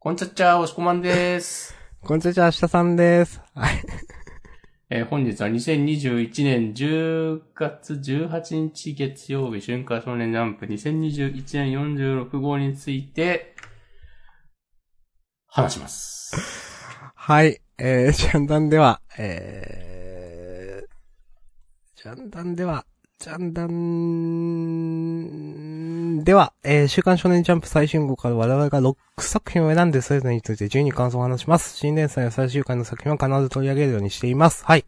[0.00, 1.74] こんちゃっちゃ、おしこまんです。
[2.02, 3.42] こんにちは、下さんです。
[3.52, 3.82] はい。
[4.90, 13.56] えー本日は2021年10月18日月曜日、春夏少年ジャンプ2021年46号について、
[15.48, 16.32] 話します。
[17.16, 17.60] はい。
[17.76, 22.86] えー、ジャンダンでは、えー、ジャンダンでは、
[23.20, 23.72] ジャンダン
[26.22, 31.76] では、えー、週刊少年ジャンプ最新号から我々が6作品を選んでそれぞれについて順に感想を話します。
[31.76, 34.64] 新連載や最終回の作品は必ず取り上げるようにしています。
[34.64, 34.84] はい。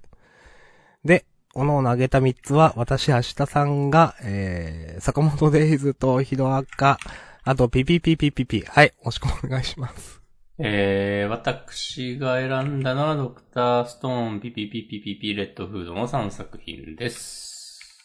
[1.05, 1.25] で、
[1.55, 6.99] おのおの挙げた3つは、私、明日さんが、えー、坂本デイズとヒロアカ、
[7.43, 8.63] あと、ピピピピピピ。
[8.63, 10.23] はい、押し込みお願いします。
[10.61, 17.50] えー、私が選んだのはドクターストーン、ピピピピピピ、レッドフードの3作品です。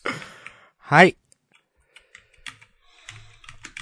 [0.79, 1.17] はい。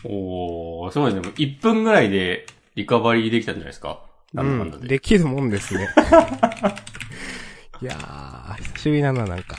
[0.06, 1.22] おー、すごいね。
[1.22, 4.04] もう1分ぐらいでリカバリーできたんじゃないですか？
[4.34, 4.88] なんだかんだうん、で。
[4.88, 5.88] できるもんですね。
[7.82, 9.58] いやー、久しぶりだな、なんか。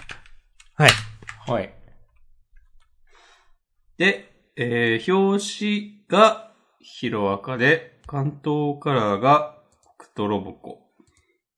[0.74, 0.90] はい。
[1.46, 1.74] はい。
[3.98, 9.58] で、えー、表紙がヒロアカで、関東カラーが
[9.98, 10.82] クトロボコ。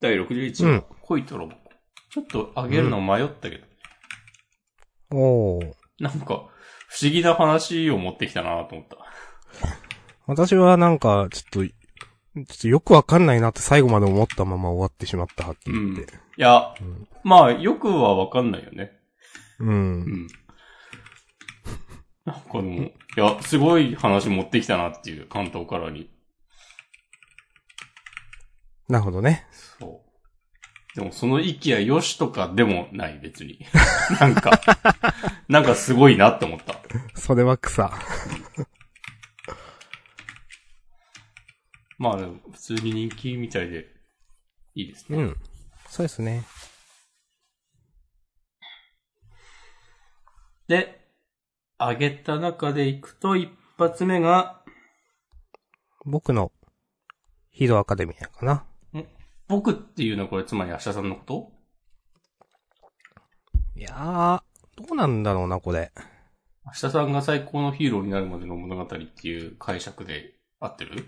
[0.01, 1.71] 第61話、うん恋とロボコ。
[2.11, 3.66] ちょっと上げるの迷ったけど、
[5.11, 5.73] おー。
[5.99, 6.49] なんか、
[6.89, 8.97] 不思議な話を持ってきたなと思った。
[10.27, 16.13] 私はなんか、ちょっと、ちょっとよくわかんないなって最後まで思ったまま終わってしまった、はっきり言って。
[16.13, 18.93] いや、うんまあ、よくはわかんないよね。
[19.59, 19.69] うん。
[19.69, 19.73] う
[20.05, 20.27] ん。
[22.25, 26.11] なんかでも、いや、すごい話持ってきたなっていう、関東カラーに。
[28.89, 29.47] なるほどね。
[29.81, 30.06] そう。
[30.97, 33.61] でもその息やよしとかでもない、別に。
[34.19, 34.59] なんか、
[35.47, 36.81] なんかすごいなって思った。
[37.15, 37.93] それは草。
[41.99, 43.89] まあでも、普通に人気みたいで、
[44.75, 45.19] いいですね。
[45.19, 45.37] うん。
[45.87, 46.45] そうですね。
[50.67, 51.11] で、
[51.79, 54.65] 上げた中でいくと、一発目が、
[56.07, 56.53] 僕の、
[57.51, 58.65] ヒーローアカデミアかな。
[59.49, 61.53] 僕っていうのはこれつまり明日さんのこと？
[63.77, 65.93] いやー、どうなんだろうな、これ。
[66.65, 71.01] 明日さんが最高のヒーローになるまでの物語っていう解釈で合ってる？
[71.01, 71.03] い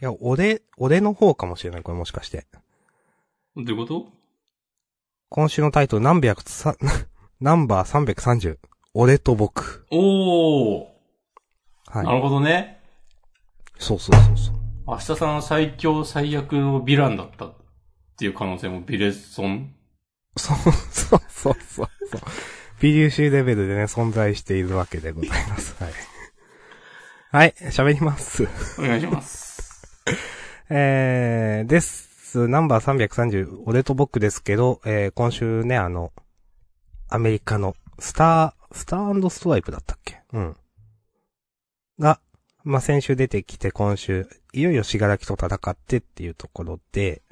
[0.00, 2.46] や、俺、俺の方かもしれない、これもしかして。
[3.56, 4.08] どういうこと？
[5.30, 6.76] 今週のタイトル、 ナンバーさ、
[7.40, 8.58] ナンバー330。
[8.92, 9.86] 俺と僕。
[9.90, 10.86] おー、
[11.86, 12.12] はいな。
[12.12, 12.82] るほどね。
[13.78, 14.63] そうそうそうそう。
[14.86, 17.54] 明日さんは最強最悪のヴィランだったっ
[18.18, 19.74] ていう可能性もビレソン？
[20.36, 21.88] そう、そう、そう、そう、そう。
[22.80, 25.74] 微粒子レベルでね、存在しているわけでございます。
[25.82, 25.92] はい。
[27.32, 28.46] はい、喋ります。
[28.78, 29.86] お願いします。
[30.68, 32.46] えー、です。
[32.48, 36.12] ナンバー330、俺と僕ですけど、えー、今週ね、あの、
[37.08, 40.20] アメリカの、スター、スターストライプだったっけ？
[40.32, 40.56] うん。
[41.98, 42.20] が、
[42.64, 47.22] まあ、先週出てきて今週、いよいよ死柄木と戦ってっていうところで、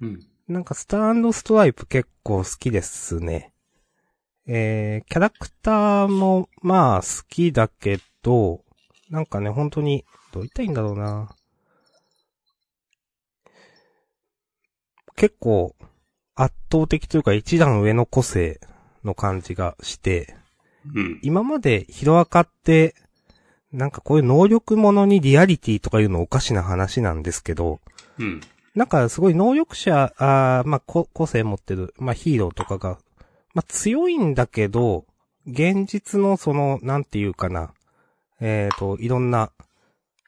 [0.00, 0.26] うん。
[0.46, 3.52] なんかスターストライプ結構好きですね。
[4.46, 8.62] えー、キャラクターもまあ好きだけど、
[9.10, 11.34] なんかね、本当に、どう言ったらいいんだろうな。
[15.16, 15.74] 結構、
[16.36, 18.60] 圧倒的というか一段上の個性
[19.02, 20.36] の感じがして、
[20.94, 21.18] うん。
[21.22, 22.94] 今までヒロアカって、
[23.72, 27.80] なんかこういう能力ものにリアリティとかいうのおかしな話なんですけど、
[28.18, 28.40] うん。
[28.74, 32.98] なんかすごい能力者、あーまあ、こ個性持ってる、まあ、ヒーローとかが、
[33.54, 35.04] まあ、強いんだけど、
[35.46, 37.72] 現実のその、なんていうかな、
[38.40, 39.50] えっ、と、いろんな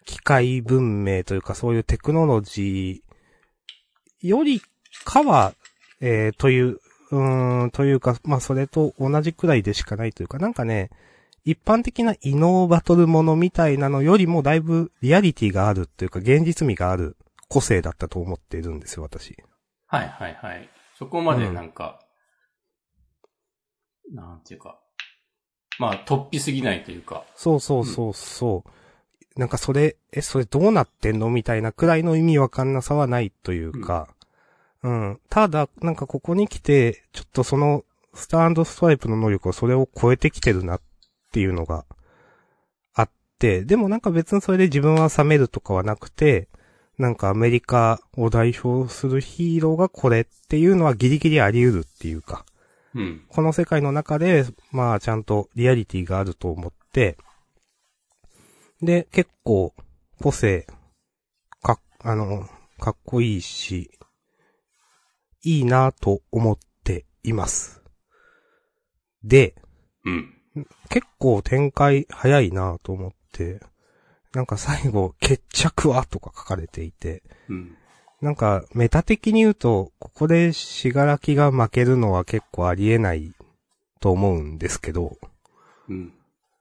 [0.04, 4.60] 機械文明というかそういうテクノロジーより
[5.04, 5.54] かは、
[6.00, 10.90] えー、という、うーん、というか、まあ、それと同じくらいでしかないというか、なんかね、
[11.44, 17.16] 一般的な異能バトルものみたいなのよりもだいぶリアリティがあるというか、現実味がある
[17.48, 19.36] 個性だったと思っているんですよ、私。
[19.86, 20.68] はいはいはい。
[20.98, 21.98] そこまでなんか、
[24.12, 24.78] なんていうか、
[25.78, 28.70] まあ、突飛すぎないというか、そうそうそうそう。
[29.40, 34.08] なんかそれ、え、それどうなってんのみたいなくらいの意味わかんなさはないというか、
[34.82, 35.20] うん。
[35.30, 37.84] ただ、なんかここに来て、ちょっとその、
[38.14, 40.80] スターストライプの能力をそれを超えてきてるなっ
[41.32, 41.84] ていうのが
[42.94, 46.48] あって、でもなんか別にそれで自分は冷めるとかはなくて、
[46.98, 52.44] なんかアメリカを代表するヒーローがこれっていうのはギリギリあり得るっていうか、
[52.94, 53.24] うん。
[53.28, 57.16] この世界の中で、まあちゃんとリアリティがあると思って、
[58.82, 59.74] で、結構、
[60.20, 60.66] 個性、
[61.62, 63.90] かっあの、かっこいいし、
[65.44, 67.82] いいなと思っています。
[69.24, 69.54] で、
[70.04, 70.41] うん。
[70.88, 73.60] 結構展開早いなと思って、
[74.34, 77.76] なんか最後、決着はとか書かれていて、うん。
[78.20, 83.34] なんかメタ的に言うと、ここでしがらきが負けるのは結構ありえない
[84.00, 85.16] と思うんですけど、
[85.88, 86.12] うん。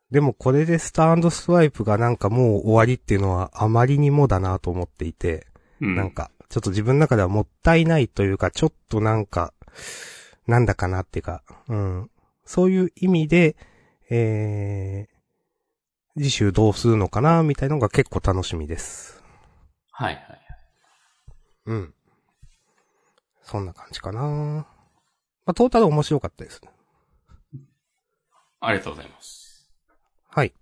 [0.10, 5.48] でもこれでスターストライプがなんかもう終わりっていうのはあまりにもだなと思っていて、
[5.80, 5.96] うん。
[5.96, 9.54] なんか、ちょっと自分の中ではもったいないというか、ちょっとなんか、
[10.48, 12.10] なんだかなっていうか、うん。
[12.44, 13.56] そういう意味で、
[14.14, 19.24] えー、次週どうするのかな、みたいなのが結構楽しみです。
[19.90, 20.40] はいはいはい。
[21.68, 21.94] うん。
[23.42, 24.22] そんな感じかな。
[24.22, 24.66] ま
[25.46, 26.70] あ、トータル面白かったですね。
[28.60, 29.72] ありがとうございます。
[30.30, 30.54] はい。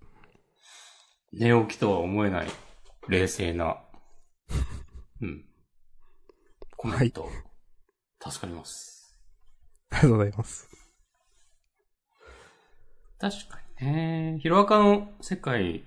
[1.34, 2.48] 寝起きとは思えない、
[3.08, 3.82] 冷静な、
[5.22, 5.44] うん。
[6.78, 7.28] コメント、
[8.24, 9.18] 助かります。
[9.90, 10.69] ありがとうございます。
[13.20, 14.40] 確かにね。
[14.42, 15.84] ヒロアカの世界、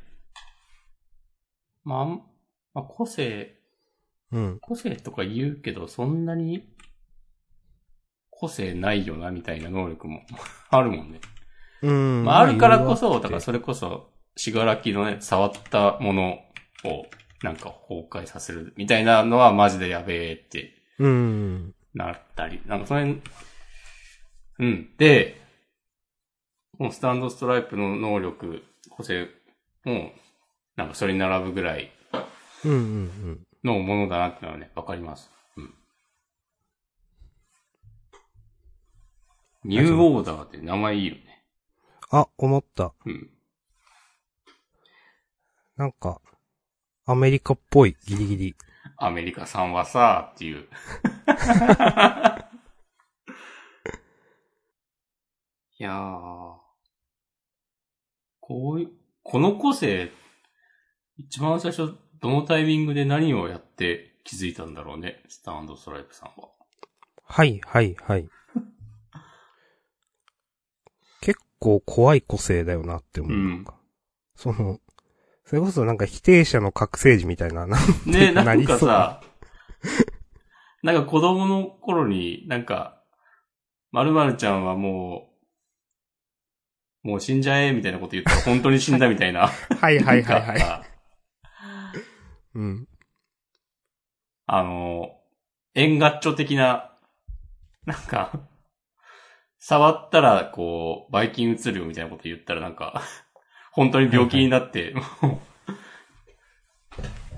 [1.85, 2.23] まあま
[2.75, 3.59] あ、個性、
[4.31, 4.59] うん。
[4.61, 6.69] 個性とか言うけど、そんなに、
[8.31, 10.23] 個性ないよな、みたいな能力も
[10.71, 11.21] あるもんね。
[11.83, 12.25] うん。
[12.25, 16.45] まあ、あるからこそ、だからそれこそ、しがらきのね、触ったもの
[16.85, 17.07] を、
[17.43, 21.75] なんか崩壊させるみたいなのはマジでやべえってうん。
[21.93, 23.17] なったり、なんかそれ、
[24.59, 24.97] うん。
[24.97, 25.42] で、
[26.83, 29.29] このスタンドストライプの能力、個性
[29.85, 30.11] も、
[30.75, 31.93] なんかそれに並ぶぐらい
[32.65, 33.47] うんうんうん。
[33.63, 35.31] のものだなってのはね、わかります。
[35.57, 35.75] うん。
[39.63, 41.45] ニューオーダーって名前いいよね。
[42.11, 42.93] あ、思った。
[43.07, 43.31] うん。
[45.77, 46.21] なんか、
[47.07, 48.57] アメリカっぽい、ギリギリ。
[48.97, 50.67] アメリカさんはさ、っていう。
[55.79, 56.62] いやー。
[58.43, 58.91] こういう、
[59.23, 60.11] この個性、
[61.17, 66.49] 一番最初、どのタイミングで何をやって気づいたんだろうね、スタンドストライプさんは。
[67.25, 68.29] はい、はい、はい。
[71.23, 73.33] 結構怖い個性だよなって思う。
[73.33, 73.65] うん
[74.35, 74.81] その、
[75.45, 79.23] それこそなんか否定者の覚醒児みたいな、なね、ななんかさ、
[80.83, 83.01] なんか子供の頃に、なんか、
[83.93, 85.32] まるまるちゃんはもう、
[87.03, 89.49] もう死んじゃえ、みたいなこと言ったら本当に死んだみたいな。
[89.49, 91.99] はいはいはいはい。
[92.55, 92.89] うん。
[94.47, 95.11] あの、
[95.75, 96.97] エンガッチョ的な、
[97.87, 98.33] なんか、
[99.59, 103.03] 触ったら、こう、バイキン移るよみたいなこと言ったらなんか、
[103.73, 105.41] 本当に病気になって、もう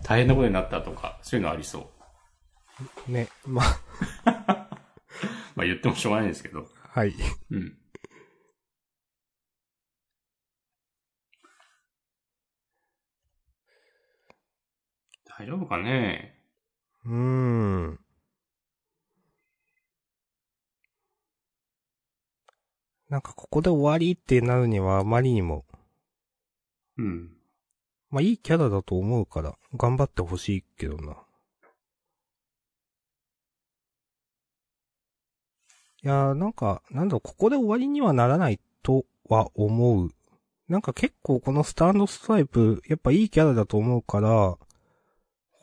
[0.03, 1.91] 大変なことになったとか、そういうのありそ
[3.09, 3.13] う。
[3.13, 3.81] ね、まあ、
[5.55, 6.67] まあ言ってもしょうがないんですけど。
[6.91, 7.15] はい。
[7.51, 7.79] うん。
[15.37, 16.39] 大丈夫かね？
[17.05, 17.99] うーん。
[23.09, 25.65] なんかここで終わりってなるにはあまりにも、
[26.97, 27.33] うん。
[28.11, 31.17] まあいいキャラだと思うから、頑張ってほしいけどな。
[36.03, 40.11] いやーなんか、なんだろう、ここで終わりにはならないとは思う。
[40.69, 44.57] なんか結構このスタンドストライプ、やっぱいいキャラだと思うから、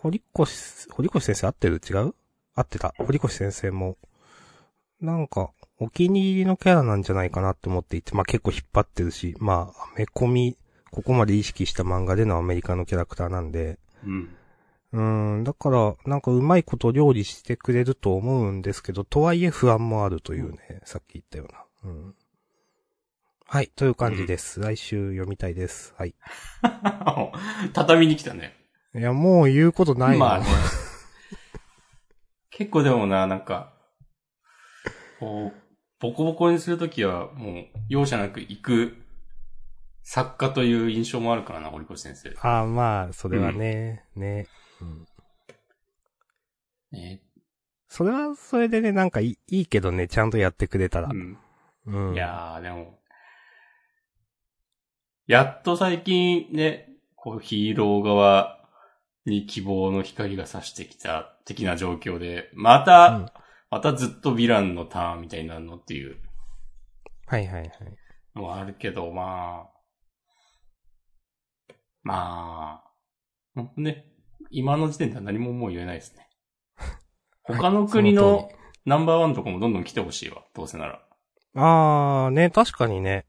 [0.02, 1.80] 堀越、堀越先生合ってる？
[1.88, 2.16] 違う？
[2.56, 2.94] 合ってた。
[2.98, 3.98] 堀越先生も、
[5.00, 10.58] なんか、お気に入りのキャラなんじゃないかなって思っていて、まあ結構引っ張ってるし、まあ、アメコミ、
[10.92, 14.36] ここまで意識した漫画でのアメリカのキャラクターなんで、うん。
[14.94, 21.92] うーん、だから、なんかうまいこと料理してくれると思うんですけど、とはいえ不安もあるというね、さっき言ったような。
[21.92, 22.16] うん。
[23.46, 24.60] はい、という感じです。
[24.60, 25.94] 来週読みたいです。
[25.98, 26.16] はい。
[27.74, 28.61] 畳に来たね。
[28.94, 30.26] いや、もう言うことないな。
[30.26, 30.46] まあね。
[32.50, 33.74] 結構でもな、なんか、
[35.20, 35.62] こう、
[36.00, 38.98] ボコボコにするときは、もう、容赦なく行く
[40.04, 42.36] 作家という印象もあるからな、堀越先生。
[42.42, 44.48] ああ、まあ、それはね、ね。
[44.82, 45.06] うん。
[46.92, 47.22] ね、
[47.88, 51.14] それはそれでね、なんかいいいいけどね、ちゃんとやってくれたらう。
[51.14, 51.38] ん。
[51.86, 52.14] うん。
[52.14, 53.00] いやー、でも、
[55.28, 58.61] やっと最近ね、こうヒーロー側
[59.26, 63.26] に希望の光が差してきた的な状況で、また、うん
[63.74, 66.18] またずっとヴィランのターンみたいになるのっていう
[67.26, 67.72] はいはいはい。
[68.36, 69.70] のはあるけど、まあ、
[72.04, 72.92] まあ、
[73.56, 74.08] ほんとね、
[74.50, 76.28] 今の時点では何ももう言えないですね。
[77.44, 78.52] はい他の国の
[78.86, 80.44] ナンバーワンとかもどんどん来てほしいわ。
[80.54, 81.02] どうせなら。
[81.56, 83.26] あー、ね、確かにね。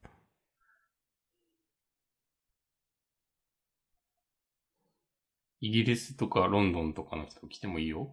[5.63, 8.13] イギリスとかロンドンとかの人来てもいいよ。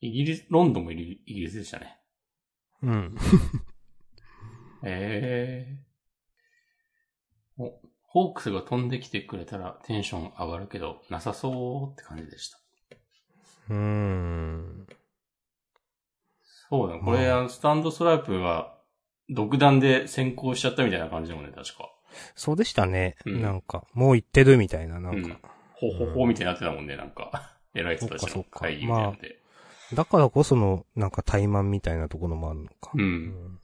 [0.00, 1.98] イギリス、ロンドンもイギイギリスでしたね。
[2.82, 3.16] うん。
[4.82, 5.84] ええ
[7.58, 12.58] お、ホークスが飛んできてくれたらテンション上がるけど、なさそうって感じでした。
[13.68, 14.86] うーん。
[16.70, 17.02] そうだね。
[17.04, 18.78] これ、まああのスタンドストライプが
[19.28, 21.92] 独断で先行しちゃったみたいな感じだもんね、確か。
[22.34, 23.16] そうでしたね。
[23.24, 25.28] うんなんか、もう行ってるみたいな、なんか。
[25.28, 25.38] うん。
[25.74, 27.56] ほほほみたいになってたもんね、なんか。
[27.74, 29.38] 偉い人たちの会議みたいなので。
[29.94, 32.90] だからこその、なんか怠慢みたいなところもあるのか。
[32.94, 33.60] うんうん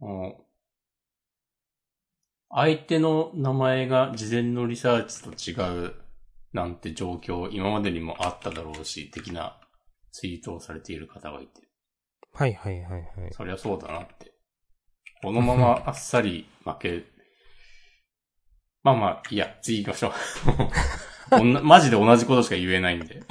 [0.00, 0.34] うん
[2.56, 5.94] 相手の名前が事前のリサーチと違う
[6.54, 9.60] なんて状況、今までにもあっただろうし、的な
[10.12, 11.62] ツイートをされている方がいて、
[12.34, 13.32] はいはいはいはい。
[13.32, 14.32] そりゃそうだなって。
[15.22, 17.04] このまま あっさり負け、
[18.82, 20.12] まあまあ、いや、次行きましょ
[21.30, 21.40] う。
[21.62, 23.22] マジで同じことしか言えないんで。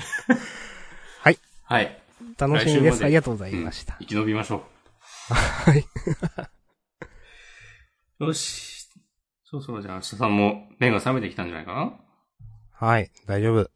[1.19, 1.37] はい。
[1.63, 2.01] はい。
[2.37, 3.03] 楽しみです。
[3.03, 3.95] ありがとうございました。
[3.99, 5.33] 生き延びましょう。
[5.33, 5.85] はい。
[8.23, 8.87] よし。
[9.43, 11.99] そろそろじゃあ、明日さんも目が覚めてきたんじゃないかな？
[12.71, 13.69] はい、大丈夫。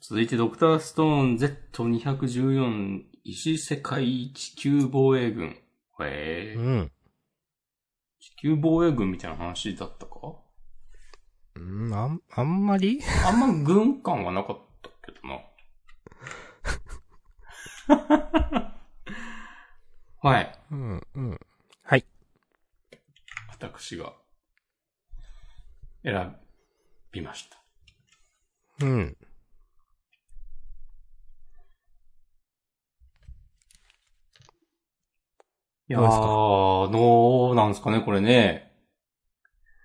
[0.00, 5.56] 続いて、ドクターストーン Z214 石世界地球防衛軍。
[6.00, 6.92] へえ、うん。
[8.20, 10.36] 地球防衛軍みたいな話だったか？
[11.54, 13.00] うん、あん、あんまり？
[13.26, 15.40] あんま軍感はなかったけどな。
[20.20, 20.58] はい。
[20.70, 21.40] うん、うん。
[21.82, 22.04] はい。
[23.48, 24.12] 私が
[26.02, 26.36] 選
[27.10, 27.56] びました。
[28.84, 29.16] うん。
[35.86, 38.72] いやー、どうなんですかね、これね。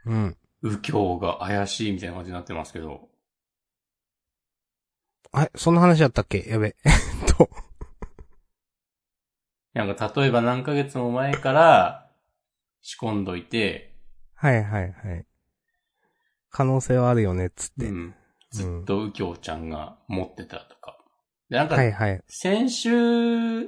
[0.05, 0.37] うん。
[0.61, 3.09] 右京が怪しいみたいな感じになってますけど。
[5.31, 6.39] あ、そんな話だったっけ？
[6.47, 6.75] やべ。
[6.85, 6.93] えっ
[7.37, 7.49] と。
[9.73, 12.11] なんか例えば何ヶ月も前から
[12.81, 13.95] 仕込んどいて、
[14.35, 15.25] はいはいはい。
[16.49, 17.87] 可能性はあるよね、っつって。
[17.87, 18.15] うん、
[18.51, 20.97] ずっと右京ちゃんが持ってたとか。
[21.49, 22.23] で、なんかはいはい。
[22.27, 23.67] 先週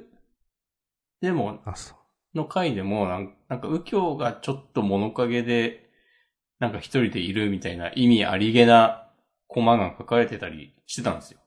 [1.22, 1.98] でも、あ、そう。
[2.34, 5.90] の回でもなん、なんか右京がちょっと物陰で、
[6.60, 9.10] なんか一人でいるみたいな意味ありげな
[9.48, 11.40] コマが書かれてたりしてたんですよ。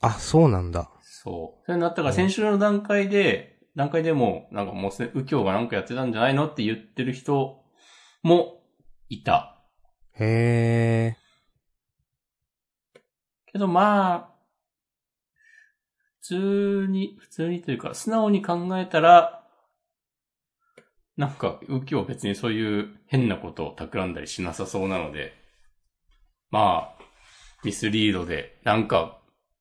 [0.00, 0.90] あ、そうなんだ。
[1.02, 1.64] そう。
[1.64, 7.62] それになったから先週の段階で、段階でも、なんかもうすで右京がなんかやってたんじゃないのって言ってる人
[8.22, 8.62] も
[9.08, 9.62] いた。
[10.18, 11.16] へえ。
[13.46, 14.34] けどまあ、
[16.20, 19.43] 普通に、普通にというか、素直に考えたら、
[21.16, 25.32] なんか、右京は別にそういう変なことを企んだりしなさそうなので、
[26.50, 27.04] まあ、
[27.64, 29.20] ミスリードで、なんか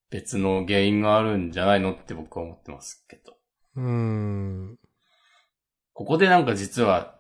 [0.10, 3.34] 別の原因があるんじゃないのって僕は思ってますけど。
[3.76, 4.78] うーん。
[5.94, 7.20] ここでなんか実は、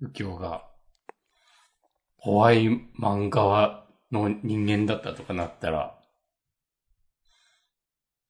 [0.00, 0.68] 右京が、
[2.18, 2.68] 怖い
[3.00, 5.98] 漫画はの人間だったとかなったら、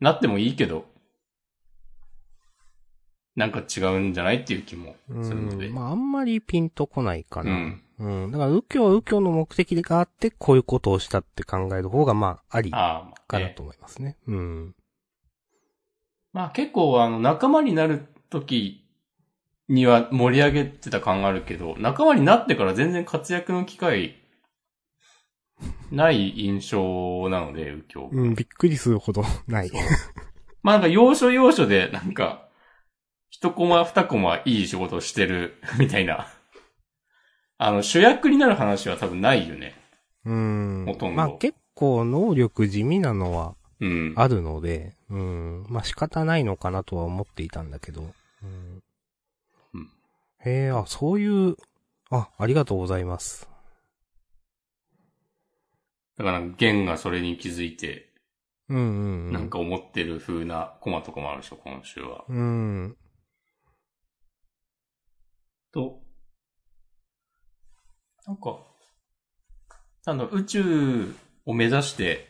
[0.01, 0.87] なってもいいけど、
[3.37, 4.37] なんか違うんじゃない？
[4.38, 5.69] っていう気もうするので。
[5.69, 5.75] ん。
[5.75, 7.50] まあ、あんまりピンとこないかな。
[7.50, 7.83] うん。
[7.99, 8.31] うん。
[8.31, 14.17] だから、右京は右京の目的があって、こういうことをしたって考える方が、まあ、ありかなと思いますね。
[14.26, 14.75] うん。
[16.33, 18.85] まあ結構あの仲間になる時
[19.69, 24.17] には盛り上げてた感があるけど、仲間になってから全然活躍の機会
[25.93, 28.09] ない印象なので、右京。
[28.12, 29.71] うん、びっくりするほどない。
[30.64, 32.44] まあなんか要所要所でなんか、
[33.35, 36.29] 一コマ二コマいい仕事してる みたいな。
[37.59, 39.75] あの主役になる話は多分ないよね。
[40.25, 40.85] うん。
[40.87, 44.12] ほとんどまあ、結構能力地味なのはうん。
[44.17, 45.67] あるので、うん。
[45.69, 48.03] まあ、仕方ないのかなとは思っていたんだけど。
[48.45, 48.83] うん。
[49.75, 49.91] うん
[50.47, 51.57] へえ、あ、そういう、
[52.11, 53.49] あ、ありがとうございます。
[56.17, 58.12] だから、ゲンがそれに気づいて、
[58.69, 59.33] うんうんうん。
[59.33, 62.25] なんか思ってる風なコマとかもあるでしょ、今週は。
[62.29, 62.97] うん。
[65.75, 66.00] と、
[68.26, 68.61] なんか、
[70.07, 71.12] なんだ、宇宙
[71.45, 72.28] を目指して、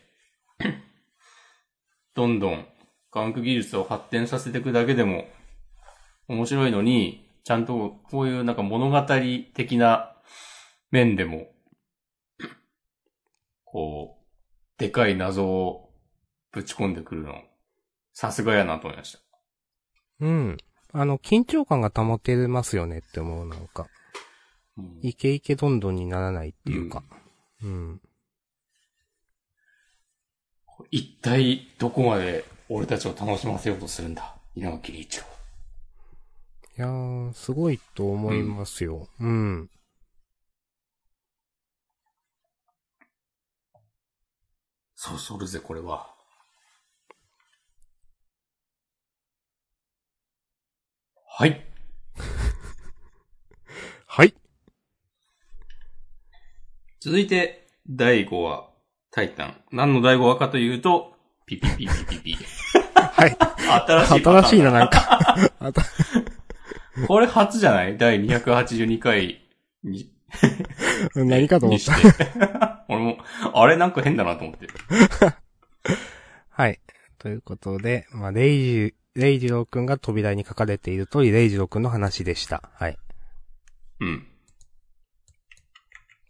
[2.15, 2.67] どんどん
[3.11, 5.27] 科学技術を発展させていくだけでも
[6.27, 9.03] 面白いのに、ちゃんとこういうなんか物語
[9.53, 10.17] 的な
[10.91, 11.49] 面でも、
[13.65, 15.93] こう、でかい謎を
[16.51, 17.43] ぶち込んでくるの、
[18.15, 19.19] さすがやなと思いました。
[20.21, 20.57] うん。
[20.97, 23.89] あの、緊張感が保てますよねって思う、なんか。
[24.79, 27.03] うんイケイケどんどんにならないっていうか。
[27.63, 28.01] うん。
[30.91, 34.35] 一体どこまで俺たちを楽しませようとするんだ？
[34.55, 35.27] 稲垣理一郎。
[36.77, 39.09] いやー、すごいと思いますよ。
[39.21, 39.71] うん。
[44.97, 46.14] そうそるぜ、これは。
[51.37, 51.67] はい。
[54.07, 54.35] はい。
[57.01, 58.69] 続いて、第5話、
[59.11, 59.57] タイタン。
[59.73, 62.37] 何の第5話かというと、ピピピピピピ。
[62.95, 63.37] はい。
[63.37, 64.23] 新しい。
[64.23, 65.37] 新しいな、なんか。
[67.09, 67.99] これ初じゃない？
[67.99, 69.43] 第282回
[69.83, 70.13] に、
[71.17, 72.13] 何かと思にしった。
[72.25, 72.31] て。
[72.89, 73.19] 俺も、
[73.55, 74.69] あれなんか変だなと思って。
[76.51, 76.81] はい。
[77.19, 82.69] ということで、まあ、レイジ、レイジローくんが扉に書かれている通り、レイジローくんの話でした。
[82.75, 82.99] はい。
[84.01, 84.27] うん。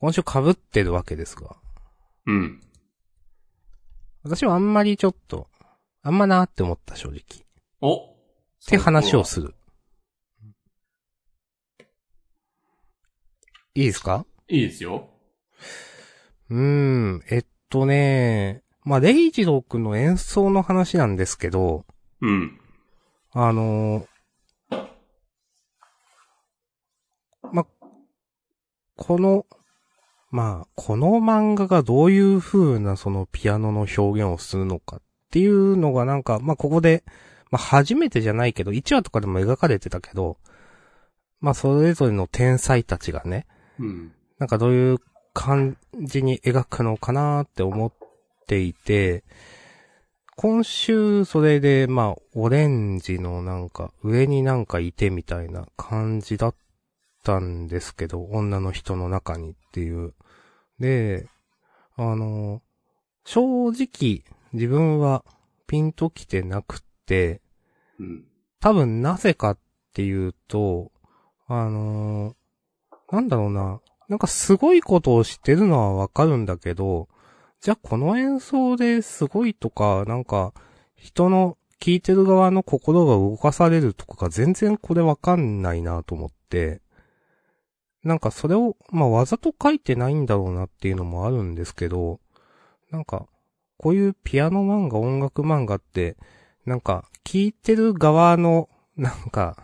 [0.01, 1.57] 今週被ってるわけですが。
[2.27, 2.61] うん。
[4.23, 5.49] 私はあんまりちょっと、
[6.03, 7.19] あんまなーって思った正直。
[7.19, 7.23] っ
[7.81, 8.17] お
[8.67, 9.55] て話をする。
[13.75, 14.27] いいですか？
[14.49, 15.09] いいですよ。
[16.51, 16.59] うー
[17.17, 21.87] ん、えっとね、まあ、レイジローくんの演奏の話なんですけど、
[22.21, 22.61] うん。
[23.37, 24.15] あのー
[27.53, 27.67] ま、
[28.97, 29.45] この、
[30.31, 37.03] まあ、この漫画がどういう風なそのピアノの表現をするのかっていうのがなんか、まあ、ここで、
[37.51, 40.39] まあ、初めてじゃないけど、1話とかでも描かれてたけど、
[41.41, 43.47] まあ、それぞれの天才たちがね、
[43.81, 44.13] うん。
[44.39, 44.99] なんかどういう
[45.33, 47.93] 感じに描くのかなって思っ
[48.47, 49.25] ていて、
[50.37, 56.55] 今週それで、まあ、オレンジのなんか、上になんかいてみたいな感じだっ
[57.23, 60.15] たんですけど、女の人の中にっていう。
[60.81, 61.29] で、
[61.97, 62.63] あの、
[63.25, 65.25] 正直、自分は
[65.67, 67.41] ピンときてなくて、
[67.99, 68.25] うん。
[68.61, 69.59] 多分なぜかっ
[69.93, 70.91] ていうと、
[71.47, 72.35] あのー
[73.11, 77.09] なんだろうな、なんかすごいことをしてるのはわかるんだけど、
[77.65, 80.53] じゃあこの演奏ですごいとか、なんか、
[80.97, 86.83] 人の聞いてる側の心が動かされるとかが全然これわかんないなと思って、
[88.03, 92.21] なんかそれを、まあわざと書いてないんだろうなっていうのもあるんですけど、
[92.91, 93.27] なんか、
[93.79, 96.19] こういうピアノ漫画、音楽漫画って、
[96.67, 99.57] なんか、聞いてる側の、なんか、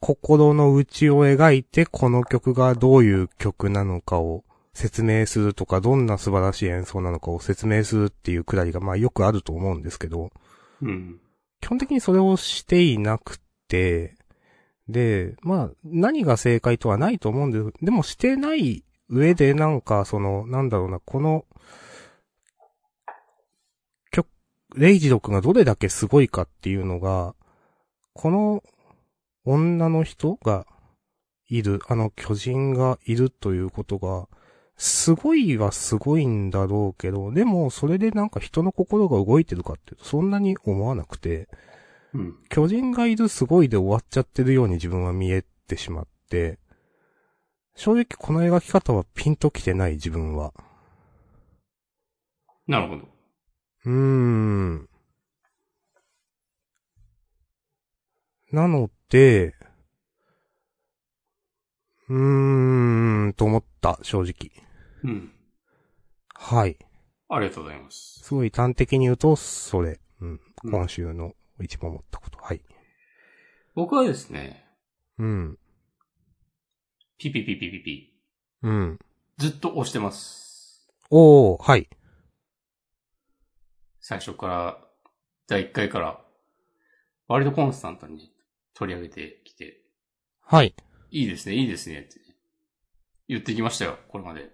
[0.00, 4.42] 心の内を描いて、この曲がどういう曲なのかを
[4.74, 10.30] 説明するとか、どんな素晴らしい演奏なのかを説明するっていうくだりが、まあよくあると思うんですけど、
[10.80, 11.20] うん。
[11.60, 14.16] 基本的にそれをしていなくて、
[14.88, 21.44] で、まあ、何が正解とはないと思うんで、でもしてない上でなんか、その、なんだろうな、この、
[24.10, 24.26] 曲、
[24.74, 27.34] レイジド君がどれだけすごいかっていうのが、
[28.14, 28.62] この
[29.44, 30.66] 女の人が
[31.48, 34.28] いる、あの巨人がいるということが、
[34.84, 41.48] すごいはすごいんだろうけど、でもそれでなんか人の心が動いてるかっていうと、そんなに思わなくて、
[42.12, 42.36] うん。
[42.48, 46.58] 巨人がいるすごいで終わっちゃってるように自分は見えてしまって、
[47.76, 50.52] 正直この描き方はピンときてない自分は。
[52.66, 53.02] なるほど。
[53.84, 54.88] うーん。
[58.50, 59.54] なので、
[62.08, 64.71] うーん、と思った、正直。
[65.04, 65.32] うん。
[66.34, 66.76] はい。
[67.28, 68.20] ありがとうございます。
[68.22, 70.00] すごい端的に言うと、それ。
[70.20, 70.40] うん。
[70.64, 72.38] うん今週の一番思ったこと。
[72.38, 72.62] はい。
[73.74, 74.64] 僕はですね、
[75.18, 75.58] うん。
[77.18, 78.12] ピピピピピピ、
[78.62, 78.98] うん。
[79.38, 80.88] ずっと押してます。
[81.10, 81.88] おー、はい。
[84.00, 84.78] 最初から、
[85.46, 86.20] 第1回から、
[87.28, 88.32] 割とコンスタントに
[88.74, 89.80] 取り上げてきて、
[90.40, 90.74] はい。
[91.10, 92.20] いいですね、いいですね、って
[93.28, 94.50] 言ってきましたよ、これまで。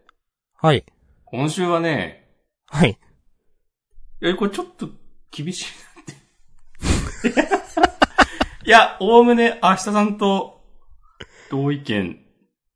[0.61, 0.85] はい。
[1.25, 2.29] 今週はね、
[2.67, 2.99] はい。
[4.21, 4.89] え、これちょっと
[5.31, 5.67] 厳しい
[7.31, 7.41] なって。
[8.67, 10.61] いや、おおむね明日さんと
[11.49, 12.27] 同意見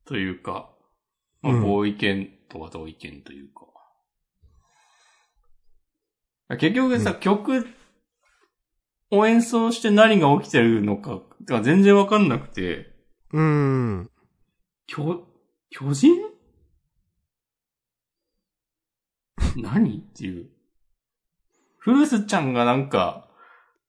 [0.05, 0.73] というか、
[1.41, 3.67] まあ、うん合意見とは同意見というか。
[6.57, 7.67] 結局さ、う曲
[9.11, 12.95] を演奏して何が起きてるのかが全然わかんなくて、
[13.33, 14.11] うーん。
[14.87, 15.27] 巨、
[15.69, 16.32] 巨人
[19.61, 20.49] 何っていう。
[21.77, 23.29] フルースちゃんがなんか、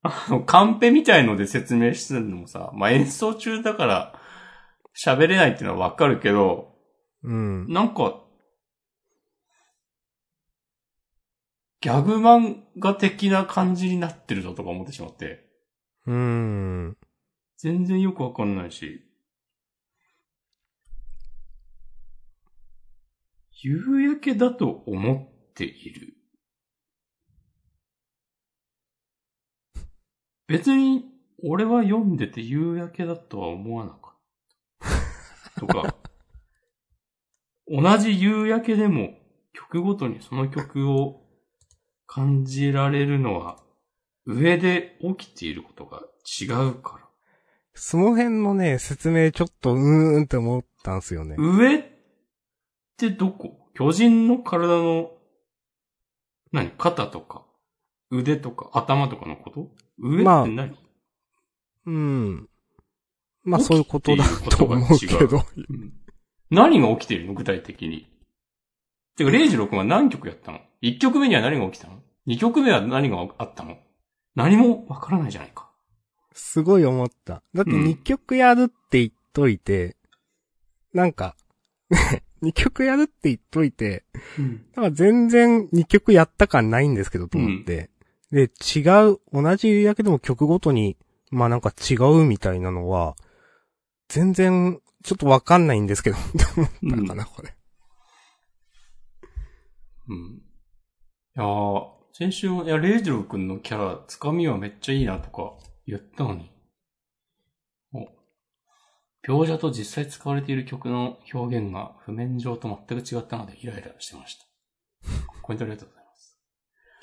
[0.02, 4.20] あの、カンペみたいので説明してるのもさ、まあ、演奏中だから
[4.96, 6.74] 喋れないっていうのはわかるけど、
[7.22, 7.72] うん。
[7.72, 8.20] なんか、
[11.80, 15.46] ギャグ漫画的な感じになってるぞとか思ってしまって、
[16.06, 16.96] うーん。
[17.56, 19.02] 全然よくわかんないし。
[23.62, 26.14] 夕焼けだと思っている。
[30.48, 31.04] 別に、
[31.44, 34.00] 俺は読んでて夕焼けだとは思わなかっ
[35.54, 35.60] た。
[35.60, 35.94] とか、
[37.68, 39.14] 同じ夕焼けでも
[39.52, 41.22] 曲ごとにその曲を
[42.06, 43.62] 感じられるのは
[44.26, 46.02] 上で起きていることが
[46.40, 47.04] 違うから。
[47.74, 51.36] その辺のね、説明ちょっとうーんって思ったんすよね。
[51.38, 51.84] 上っ
[52.96, 53.70] てどこ？
[53.74, 55.10] 巨人の体の、
[56.54, 56.70] 何？
[56.70, 57.44] 肩とか、
[58.10, 59.68] 腕とか、頭とかのこと？
[59.98, 60.74] 上ってまあ何、
[61.86, 62.48] うん。
[63.42, 65.42] まあそういうことだと思うけど。
[65.56, 65.92] うん
[66.50, 67.34] 何が起きているの？
[67.34, 68.06] 具体的に。
[69.16, 73.78] てか、レイジロ君は何曲やったの ?1 曲目には何が起きたの ?2 曲目は何があったの？
[74.36, 75.70] 何もわからないじゃないか。
[76.32, 77.42] すごい思った。
[77.54, 79.96] だってうん2曲やるって言っといて、
[80.92, 81.34] なんか、
[82.44, 84.04] 2曲やるって言っといて、
[84.38, 84.64] うん。
[84.76, 87.90] なんか全然2曲やった感ないんですけどと思って。
[88.30, 88.80] で、違
[89.10, 90.96] う、同じだけでも曲ごとに、
[91.30, 93.16] まあなんか違うみたいなのは、
[94.08, 96.44] 全然、ちょっとわかんないんですけど、 って
[96.82, 97.54] 思ったかな、これ。
[100.08, 100.42] うん。
[101.36, 105.54] いやー、先週も、いや、レイジロー君のキャラ、つかみはめっちゃいいなとか
[105.86, 106.53] 言ったのに。
[109.28, 109.42] お。
[109.42, 114.44] 描写と実際使われている曲の表現が譜面上と全く違ったのでイライラしてました。
[115.42, 116.38] コメントありがとうございます。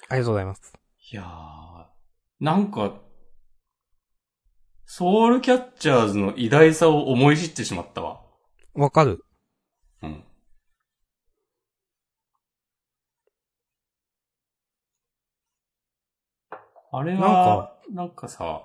[0.10, 0.73] ありがとうございます。
[1.12, 1.86] いやー、
[2.39, 2.93] なんか、
[4.86, 8.21] ソウルキャッチャーズの偉大さを思い知ってしまったわ。
[8.73, 9.23] わかる。
[10.01, 10.23] うん。
[16.93, 18.63] あれは、なんかさ、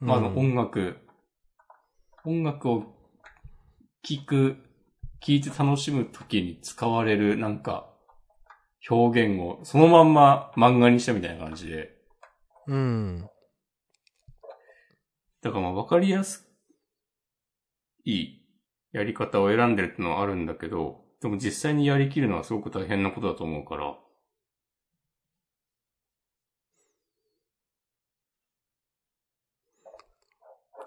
[0.00, 0.96] まあ、あのうん音楽、
[2.24, 2.84] 音楽を
[4.02, 4.56] 聴く、
[5.20, 7.90] 聴いて楽しむときに使われるなんか
[8.88, 11.96] 表現をそのまんま漫画にしたみたいな感じで、
[12.66, 13.28] うん。
[15.42, 16.48] だからまあわかりやす
[18.04, 18.38] い
[18.92, 23.98] やり方を選んでるってのはあるんだけど、でも実際にやりきるのはすごく大変なことだと思うから、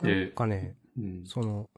[0.01, 0.80] なんで、かね、
[1.25, 1.69] その、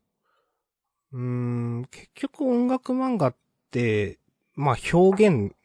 [1.12, 3.36] うーん、結局音楽漫画っ
[3.72, 4.20] て、
[4.56, 5.56] まあ表現、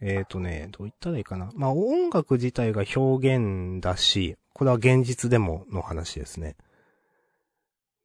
[0.00, 1.50] えっ、とね、どう言ったらいいかな。
[1.54, 6.56] まあ音楽自体が表現だし、これは現実でもの話ですね。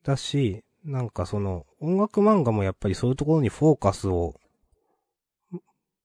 [0.04, 4.36] だし、なんかその、音楽漫画もやっぱりそういうところにフォーカスを、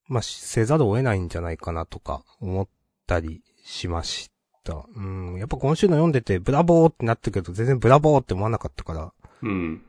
[0.07, 2.69] まあ、せざるを得ないんじゃないかなとか思っ
[3.07, 4.38] たりしました。
[4.75, 9.83] うん、やっぱ今週の読んでてブラボーってなったけど全然ブラボーって思わなかったから、うん。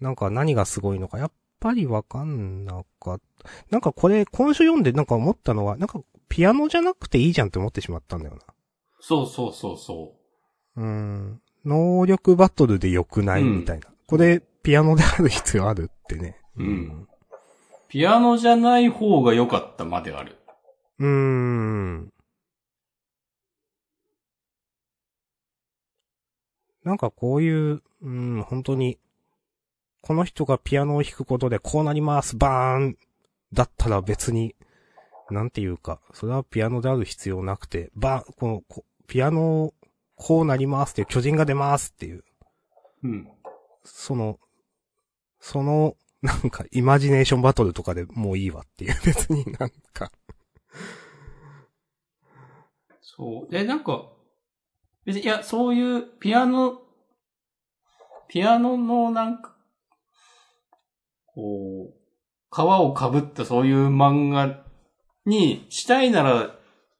[0.00, 3.48] なんか何がすごいのか、やっぱりわかんなかった。
[3.70, 8.38] なんかこれ、今週読んでなんか思ったのは、なんかピアノじゃなくていいじゃんって思ってしまったんだよ
[9.00, 10.14] そうそうそうそ
[10.76, 10.82] な。
[10.82, 11.40] うん。
[11.64, 13.88] 能力バトルで良くないうんみたいな。
[14.06, 16.36] これ、ピアノである必要あるってね。
[16.56, 17.08] うんう。
[17.88, 20.36] ピアノじゃない方が良かったまである。
[20.98, 22.12] うーん。
[26.84, 28.98] なんかこういう、うん、本当に、
[30.00, 32.96] この人がピアノを弾くことでこうなります、バーン
[33.52, 34.56] だったら別に、
[35.30, 39.72] なんていうか、それはピアノである必要なくて、バーン、この、こピアノ、
[40.16, 42.24] こうなりますって巨人が出ますっていう、
[43.04, 43.28] うん。
[43.84, 44.38] その、
[45.40, 50.10] その、なんか、イマジネーションバトルとかでもういいわっていう、別になんか、
[53.00, 53.52] そう。
[53.52, 54.08] で、なんか、
[55.04, 56.80] 別に、いや、そういうピアノ、
[58.28, 59.54] ピアノのなんか、
[61.26, 62.02] こう、
[62.54, 64.64] 皮を被ったそういう漫画
[65.24, 66.54] にしたいなら、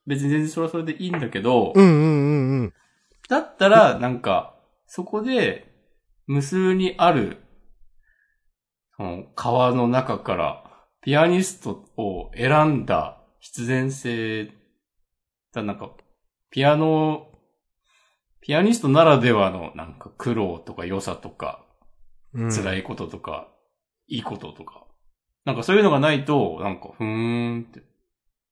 [0.05, 2.73] 別に全然それはそれでいいんだけど、うんうんうんうん。
[3.29, 4.55] だったら、なんか、
[4.87, 5.71] そこで、
[6.27, 7.37] 無数にある、
[8.97, 10.63] その、川の中から、
[11.01, 14.51] ピアニストを選んだ必然性
[15.53, 15.91] だ、なんか、
[16.49, 17.27] ピアノ、
[18.43, 21.65] ピアニストならではの、なんか苦労とか良さとか、
[22.33, 22.51] うん。
[22.51, 23.47] 辛いこととか、
[24.07, 24.85] いいこととか。
[25.45, 27.83] なんかそういうのがないと、なんか、ふーんって、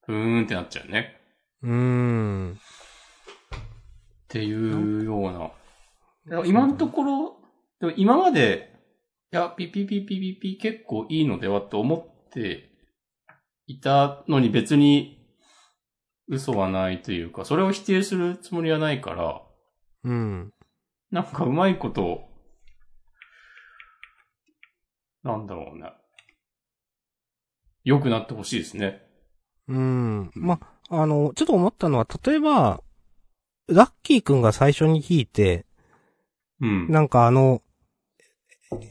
[0.06, 1.20] ふーんってなっちゃうね。
[1.62, 2.54] うーん。
[2.54, 2.58] っ
[4.30, 5.52] ていうよ
[6.26, 6.46] うな。
[6.46, 7.38] 今のところ、
[7.82, 8.72] でも今まで、
[9.34, 12.70] いや、ピピピピピピ結構いいのではと思って
[13.68, 15.28] いたのに別に
[16.30, 19.42] 嘘はないというか、それを否定するつもりはないから、
[20.04, 20.54] うん。
[21.12, 22.30] なんかうまいこと、
[25.24, 25.92] なんだろうね。
[27.84, 29.02] 良くなってほしいですね。
[29.68, 30.32] うん。
[30.36, 30.60] ま、
[30.90, 32.82] あの、ちょっと思ったのは、例えば、
[33.68, 35.66] ラッキーくんが最初に弾いて、
[36.60, 36.92] うん。
[36.92, 37.62] なんかあの、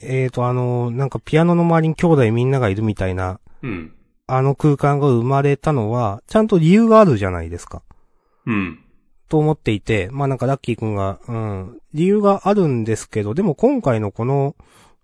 [0.03, 3.95] えーとあの、なんかピアノの周りに兄弟みんながいるみたいな、うん。
[4.27, 7.83] あの空間が生まれたのは、ちゃんと理由があるじゃないですか。
[8.47, 8.85] うん。
[9.31, 14.57] と思っていて、まあなんかラッキーくんが、うん、理由があるんですけど、でも今回のこの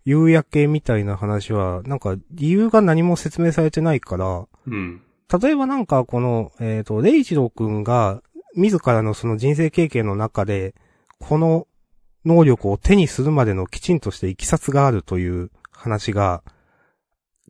[0.05, 5.01] 夕焼けみたいな話は、なんか理由が何も説明されてないから、うん。
[5.41, 8.21] 例えばなんかこの、えっ、と、レイジローくんが、
[8.57, 10.75] 自らのその人生経験の中で、
[11.21, 11.69] この
[12.25, 16.43] 能力を手にするまでのきちんとしたいきさつがあるという話が、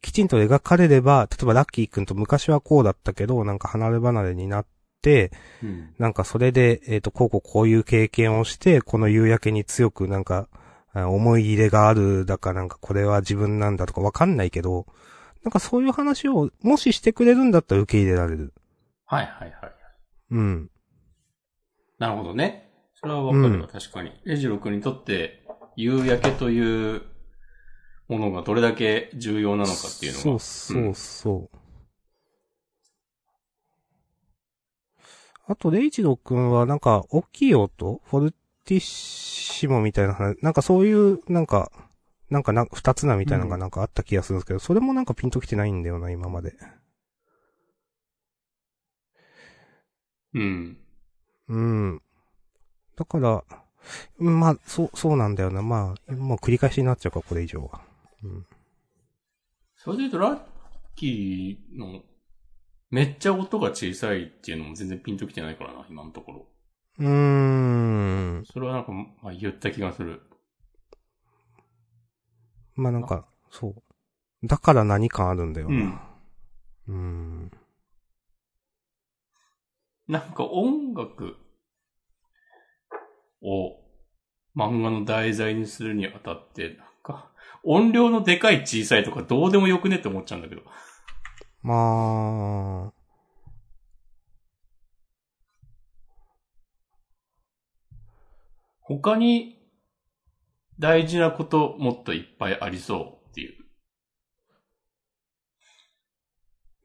[0.03, 4.67] きちんと描かれれば、例えばラッキーくんと昔はこうだったけど、なんか離れ離れになっ
[5.07, 5.31] て、
[5.63, 5.95] うん。
[6.01, 10.49] なんかそれで、えっ、と、こうこうこういう経験をして、この夕焼けに強くなんか、
[10.93, 14.87] あ思い入れがあるだかなんかこれは自分なんだとかわかんないけど、
[15.45, 18.53] なんかそういう話を、もししてくれるんだったら受け入れられる。
[19.05, 19.73] はいはいはい。
[20.33, 20.71] うん。
[22.01, 22.69] なるほどね。
[22.95, 24.11] それはわかるわ、うん確かに。
[24.25, 25.45] レジロ君にとって、
[25.77, 27.03] 夕焼けという
[28.09, 30.23] ものがどれだけ重要なのかっていうのが。
[30.23, 31.66] そうそうそう。
[35.49, 38.33] あと、レイジロくんはなんか、大きい音フォル
[38.65, 41.71] ティッシモみたいな話、なんかそういう、なんか、
[42.31, 46.55] なんかな、二つなみたいなのがなんかあった気がするんですけど、それもなんかピンときてないんだよな、今まで。
[50.35, 50.79] うん。
[51.49, 52.03] うん。
[52.97, 53.45] だから、
[54.19, 55.63] うんまあ、そう、そうなんだよな。
[55.63, 57.81] まあ、もう繰り返しになっちゃうか、これ以上は。
[58.25, 58.47] うん。
[59.77, 60.41] それで言うと、ラッ
[60.97, 62.03] キーの、
[62.91, 66.47] めっちゃ音が小さいっていうのも全然ピンときてないからな、今のところ。
[66.99, 68.45] うーん。
[68.45, 70.23] それはなんか、まあ、言った気がする。
[72.75, 74.47] まあなんか、そう。
[74.47, 76.03] だから何かあるんだようんな。。
[76.89, 77.51] うーん。
[80.09, 81.37] なんか音楽
[83.43, 83.81] を
[84.57, 87.31] 漫画の題材にするにあたって、なんか
[87.65, 90.63] 音量のでかい小さいとかどうでもよくねって思っちゃうんだけど。
[91.67, 92.93] まあ、
[98.83, 99.59] 他に
[100.79, 103.57] 大事なこともっといっぱいありそうっていう。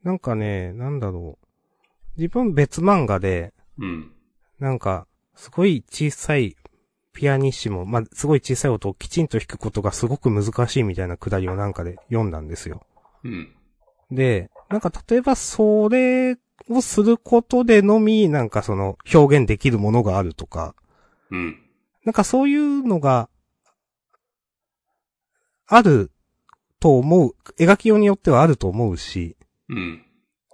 [0.02, 1.48] なんかね、なんだろう。
[2.17, 4.12] 自分別漫画で、うん。
[4.58, 6.56] なんか、すごい小さい
[7.13, 12.82] ピアニッシモ、まあ、すごい小さい音をきちんと弾くことがすごく難しいみたいなくだりをなんかで読んだんですよ。
[13.24, 13.56] うん。
[14.12, 16.38] で、なんか例えばそれ
[16.69, 20.76] をすることでのみ、なんかその表現できるものがあるとか、
[21.32, 21.58] うん。
[22.06, 23.30] なんかそういうのが、
[25.67, 26.12] ある
[26.80, 29.38] と思う、描きようによってはあると思うし、
[29.69, 30.06] うん。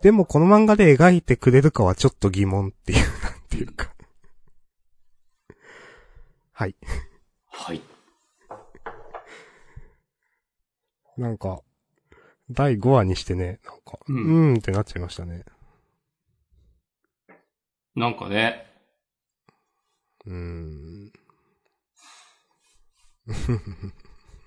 [0.04, 3.94] でもこの漫画で描いてくれるかはちょっと疑問っていう、 なんていうか。
[6.52, 6.76] はい。
[7.48, 7.82] はい。
[11.18, 11.62] なんか、
[12.50, 15.44] 第5話にしてね、なんか、ううんん、ーんってなっちゃいましたね。
[17.96, 18.66] なんかね、
[20.26, 21.12] うーん。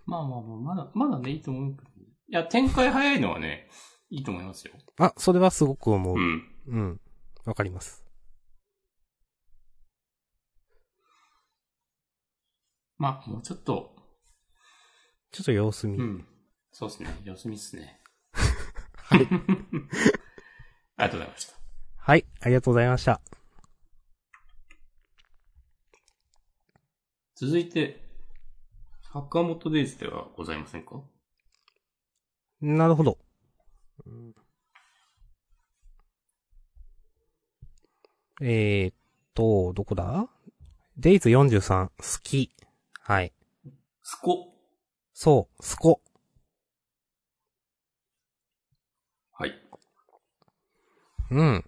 [0.06, 2.06] まあまあまあ、まだ、まだね、いいと思うけど、ね。
[2.28, 3.68] いや、展開早いのはね、
[4.08, 4.74] いいと思いますよ。
[4.98, 6.16] あ、それはすごく思う。
[6.16, 6.82] ううん。
[6.92, 7.00] ん。
[7.44, 8.04] わかります。
[12.98, 13.96] まあ、もうちょっと、
[15.32, 15.98] ちょっと様子見。
[15.98, 16.26] うん。
[16.80, 17.10] そうですね。
[17.24, 18.00] 様子見っすね。
[18.32, 19.28] はい。
[20.96, 21.54] ありがとうございました。
[21.98, 23.20] はい、ありがとうございました。
[27.34, 28.02] 続いて、
[29.12, 31.02] 坂本デイズではございませんか？
[32.62, 33.18] なるほど。
[38.40, 38.94] えーっ
[39.34, 40.30] と、どこだ？
[40.96, 42.56] デイズ43、好き。
[43.02, 43.34] はい。
[44.02, 44.56] スコ。
[45.12, 46.00] そう、スコ。
[49.32, 49.52] はい。
[51.30, 51.64] うん。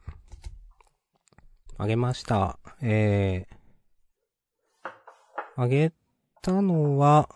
[1.78, 2.58] あげました。
[2.80, 4.90] えー、
[5.56, 5.92] あげ
[6.42, 7.28] たのは、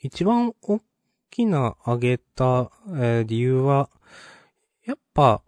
[0.00, 0.80] 一番大
[1.30, 3.90] きな挙げた、えー理由は、
[4.84, 5.42] やっぱ、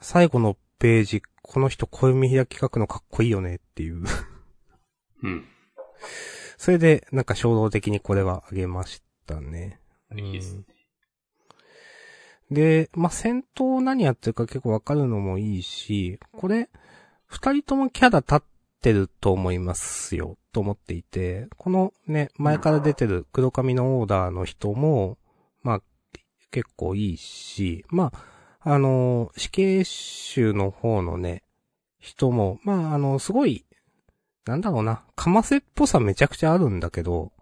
[0.00, 4.04] 最後のページ、この人小見開き書くのかっこいいよねっていう。
[5.24, 5.44] うん。
[6.56, 9.80] それで、なんか衝動的にこれは挙げましたね。
[10.14, 10.64] いいですね。
[12.50, 16.68] で、まあ、戦闘何やってるか結構わかるのもいいし、これ、
[17.26, 18.42] 二人ともキャラ立っ
[18.82, 25.16] てると思いますよ、と思っていて、このね、前から出てる黒髪のオーダーの人も、
[25.62, 25.82] まあ、
[26.50, 28.12] 結構いいし、ま
[28.62, 31.44] あ、あの、死刑囚の方のね、
[32.00, 33.64] 人も、まあ、あの、すごい、
[34.44, 37.32] なんだろうな、かませっぽさめちゃくちゃあるんだけど、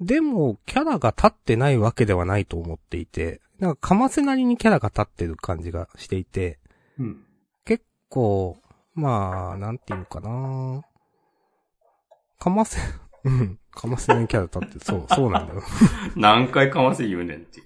[0.00, 6.58] でも、キャラが立ってないわけではないと思っていて、なんか、かませなりにキャラが立ってる感じがしていて、
[6.98, 7.24] うん。
[7.64, 8.58] 結構、
[8.94, 10.82] まあ、なんていうかな
[12.38, 12.80] かませ、
[13.24, 15.62] うん、かませなりにキャラ立ってる、そう、そうなんだよ。
[16.16, 17.60] 何回かませ言うねんって。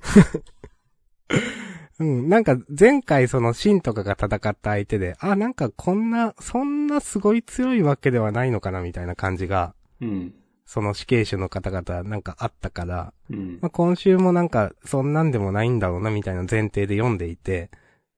[2.01, 10.35] うん、なんか前回そのシンとかが戦った相手で、あ、なんかこんな、そんなすごい強いわけではないのかなみたいな感じが、うん。
[10.75, 17.71] その死刑囚の方々なんかあったから、うんまあ、今週もなんかそんなんでもないんだろうなみたいな前提で読んでいて、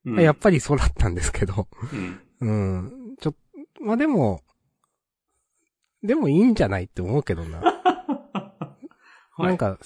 [0.07, 0.15] うん。
[0.15, 1.69] まあやっぱりそうだったんですけど、
[2.41, 2.49] うん。
[2.49, 2.51] う
[3.13, 3.35] ん、ちょ、
[3.83, 4.41] まあでも、
[6.03, 7.61] でもいいんじゃないって思うけどな。
[7.61, 7.75] は
[9.41, 9.79] いなんか、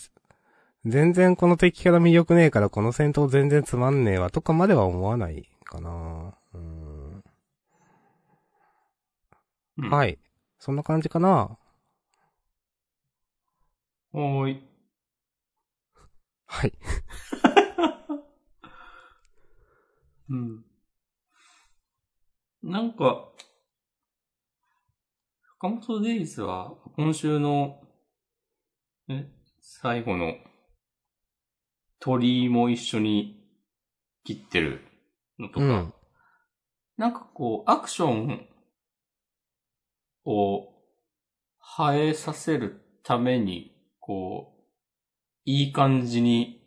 [0.85, 6.35] 全然この敵から魅力ねえからこの戦闘全然つまんねえわとかまでは思わないかな。
[6.55, 7.23] うん
[9.79, 10.21] うんはい。
[10.61, 11.59] そんな感じかな。
[14.13, 14.63] おーい。
[16.47, 16.73] はい。
[20.29, 20.65] うん。
[22.63, 23.31] なんか、
[25.61, 27.81] 坂本デイズは今週の、
[29.09, 30.35] え、最後の
[32.01, 33.47] 鳥居も一緒に
[34.25, 34.81] 切ってる
[35.39, 35.95] のとか、うん。
[36.97, 38.49] なんかこう、アクション
[40.25, 40.69] を
[41.93, 43.70] 映えさせるために、
[44.11, 44.61] こう、
[45.45, 46.61] いい感じに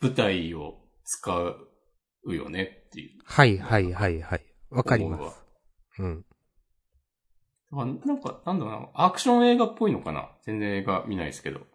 [0.00, 1.36] 舞台を使
[2.24, 3.18] うよねっていう。
[3.24, 4.46] はいはいはいはい。
[4.70, 5.44] わかります。
[5.98, 6.24] うん。
[7.72, 10.30] あなんか、なんだろうな、アクション映画っぽいのかな？
[10.42, 11.66] 全然映画見ないですけど。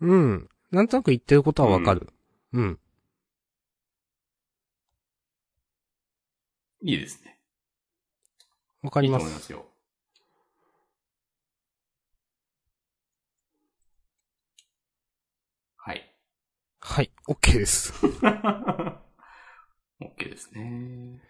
[0.00, 0.48] うん。
[0.72, 2.08] なんとなく言ってることはわかる。
[2.52, 2.80] うん。
[6.82, 7.38] いいですね。
[8.82, 9.18] わかりま。
[9.18, 9.71] いいと思いますすよ。
[15.84, 16.14] はい。
[16.78, 17.10] はい。
[17.28, 17.92] OK です。
[20.00, 21.20] OK ですね。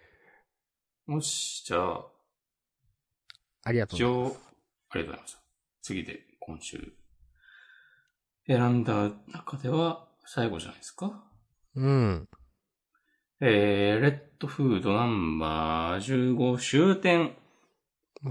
[1.07, 2.05] よし、じゃあ、
[3.63, 4.35] ありがとう一ございます。
[4.35, 4.37] 応、
[4.91, 5.39] ありがとうございました。
[5.81, 6.93] 次で、今週、
[8.45, 11.23] 選んだ中では、最後じゃないですか。
[11.75, 12.29] うん。
[13.41, 17.35] えー、レッドフードナンバー15終点。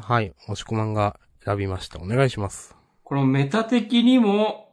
[0.00, 0.32] はい。
[0.44, 1.98] 押し込まんが選びました。
[1.98, 2.76] お願いします。
[3.02, 4.71] このメタ的にも、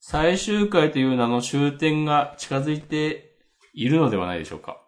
[0.00, 3.36] 最終回という名の終点が近づいて
[3.74, 4.80] いるのではないでしょうか。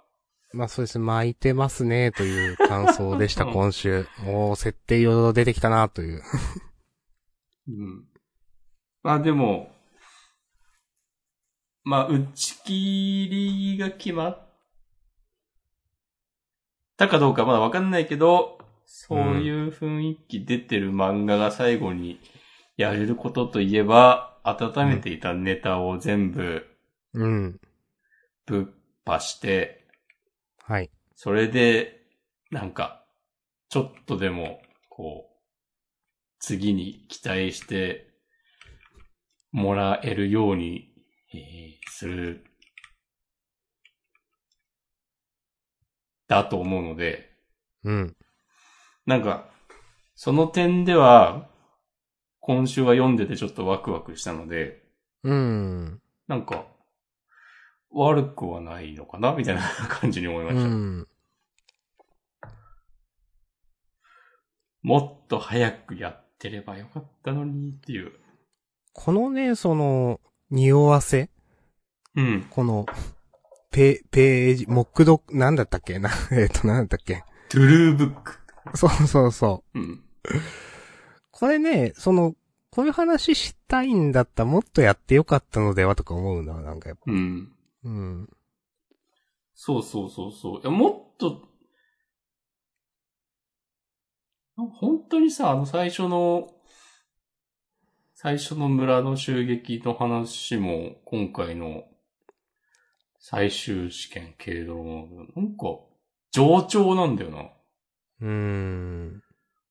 [0.52, 1.04] まあそうですね。
[1.04, 4.06] 巻いてますね、という感想でした、う ん今週。
[4.24, 6.22] もう、設定いろいろ出てきたな、という。
[7.68, 8.04] うん。
[9.02, 9.70] まあでも、
[11.84, 13.28] まあ、打ち切
[13.72, 14.48] りが決まっ
[16.96, 22.20] たかどうかまだわかんないけど、そういう雰囲気出てる漫画が最後に
[22.76, 26.66] やれることといえば、温めていたネタを全部
[27.14, 27.60] うん。
[28.46, 28.64] ぶっ
[29.04, 29.86] 破して、
[30.62, 30.90] はい。
[31.14, 32.06] それで、
[32.50, 33.04] なんか、
[33.68, 35.36] ちょっとでも、こう、
[36.38, 38.10] 次に期待して
[39.52, 40.94] もらえるように、
[41.34, 42.44] えーする、
[46.28, 47.30] だと思うので、
[47.84, 48.16] うん。
[49.06, 49.50] なんか、
[50.14, 51.49] その点では、
[52.40, 54.82] 今週は読んでてちょっとワクワクしたので、
[55.22, 56.00] うん。
[56.26, 56.66] なんか、
[57.92, 60.66] 悪くはないのかなみたいな感じに思いまうした。
[60.68, 61.06] ん。
[64.82, 68.12] もっと早くやってればよかったのにっていう。
[68.92, 70.20] このね、その、
[70.50, 71.30] 匂わせ？
[72.16, 72.46] うん。
[72.48, 72.86] この、
[73.70, 75.98] ペ、ページ、目読、なんだったっけ？
[75.98, 77.22] な、えっ、と、なんだったっけ？
[77.50, 78.38] トゥルーブック。
[78.74, 79.78] そうそうそう。
[79.78, 80.04] うん。
[81.40, 82.34] これね、その、
[82.70, 87.10] こういう話したいんだったらもっとやってよかったのではとか思うな、なんかやっぱ。
[87.10, 87.52] うん。
[87.82, 88.28] うん。
[89.54, 90.60] そうそうそうそう。
[90.60, 91.48] いや、もっと、
[94.56, 96.50] 本当にさ、あの最初の
[98.22, 101.84] 最初の村の襲撃の話も、今回の
[103.18, 104.90] 最終試験軽ドラマ
[105.36, 105.78] なんか、
[106.30, 107.38] 上調なんだよな。
[108.20, 109.22] うーん。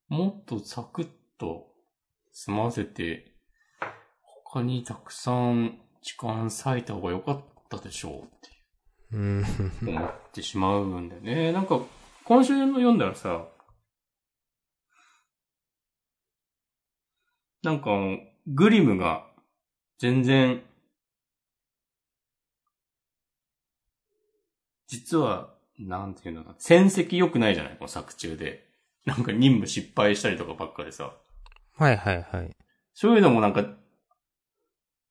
[0.08, 1.68] もっとサクッと
[2.32, 3.34] 済ませて、
[4.46, 8.50] 他にたくさん時間割いた方が良かったでしょうって
[9.12, 9.46] うん。
[9.88, 11.52] 思ってしまうんだよね。
[11.52, 11.80] なんか、
[12.26, 13.48] 今週の読んだらさ、
[17.62, 17.92] なんか
[18.48, 19.26] グリムが
[19.98, 20.62] 全然、
[24.88, 28.68] 実は、なんていうのかな、戦績良くないじゃないこの作中で。
[29.06, 31.14] なんか任務失敗したりとかばっかでさ。
[31.80, 32.52] はいはいはい。
[32.94, 33.64] そういうのもなんか、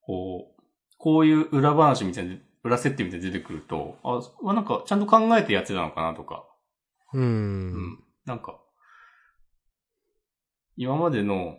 [0.03, 0.63] こう、
[0.99, 6.45] こういう裏話みたいな、裏設定みたいに出てくると、あ、まあなんかちゃんと考えてやってたのかなとか、
[7.15, 7.21] うー。
[7.21, 7.27] うん
[7.95, 8.05] ん。
[8.27, 8.61] なんか、
[10.77, 11.59] 今までの、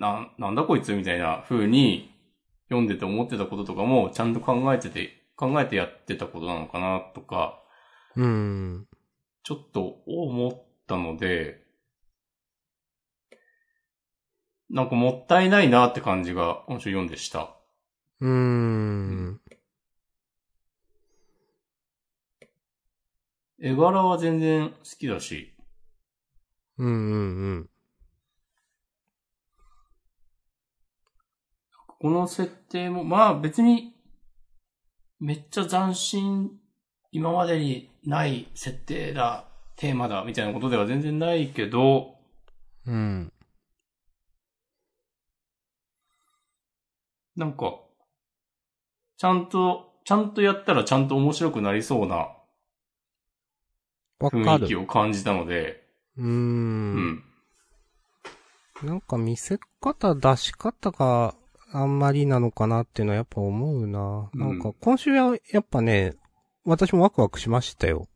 [0.00, 2.12] な、なんだこいつみたいな風に
[2.68, 7.62] 読んでて思ってたこととかもちゃんと考えてて、考えてやってたことなのかなとか、
[8.16, 8.88] うーん。
[9.44, 11.69] ちょっと思ったので、
[14.70, 17.56] なんかもったいないなって感じが今週読んでした。
[18.20, 19.40] うーん。
[23.60, 25.54] 絵柄は全然好きだし、
[26.78, 27.70] うんうんうん。
[31.98, 33.94] この設定も、まあ別に、
[35.18, 36.52] めっちゃ斬新、
[37.12, 39.44] 今までにない設定だ、
[39.76, 42.14] テーマだ、みたいなことでは全然ないけど、
[42.86, 43.32] うん。
[47.36, 47.80] なんか、
[49.16, 52.30] ちゃんと、ちゃんとやったらちゃんと面白くなりそうな
[54.20, 54.80] 雰囲気る。
[54.80, 55.82] を感じたので、
[56.16, 56.24] うー。
[56.24, 57.24] うんん。
[58.82, 61.34] なんか見せ方、出し方が
[61.72, 64.30] あんまりなのかなっていうのはやっぱ思うな。
[64.32, 66.14] うんなんか今週はやっぱね、
[66.64, 68.08] 私もワクワクしましたよ。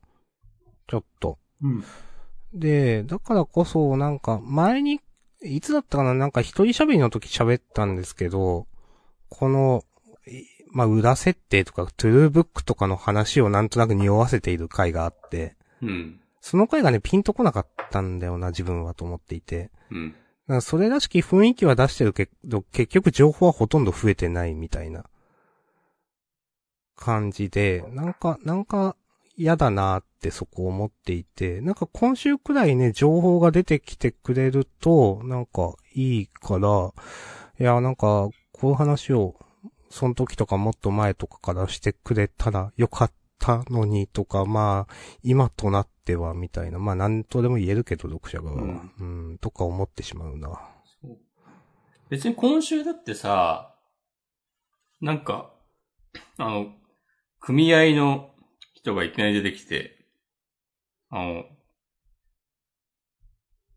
[0.86, 1.38] ちょっと。
[1.62, 1.84] うん。
[2.52, 5.00] で、だからこそなんか前に、
[5.42, 8.66] いつだったかななんか一人喋りの時喋ったんですけど、
[9.36, 9.84] この、
[10.26, 16.20] いまあ、裏設定とか、トゥルーブックとかの話をなんとなく匂わせている回があって、うん。
[16.40, 19.70] その回がね、ピンとこなかったんだよな、自分はと思っていて。
[19.90, 20.10] うん。
[20.10, 25.04] だからそれらしき雰囲気は出してるけど、結局情報はほとんど増えてないみたいな
[26.96, 28.94] 感じで、なんか、なんか
[29.36, 36.92] 嫌だなってそこ思っていて、なんか今週くらいね、情報が出てきてくれると、なんかいいから、
[37.58, 38.28] いや、なんか、
[38.64, 39.34] こういう話を、
[39.90, 48.82] その時とかもっと前とかからしてくれたらよかったのにとか、まあ、今となってはみたいな、まあ何とでも言えるけど、読者側は。
[48.98, 50.48] うん、とか思ってしまうな。
[51.02, 51.18] そう
[52.08, 53.76] 別に今週だってさ、
[55.02, 55.52] なんか、
[56.38, 56.72] あの、
[57.40, 58.30] 組合の
[58.72, 60.06] 人がいきなり出てきて、
[61.10, 61.44] あの、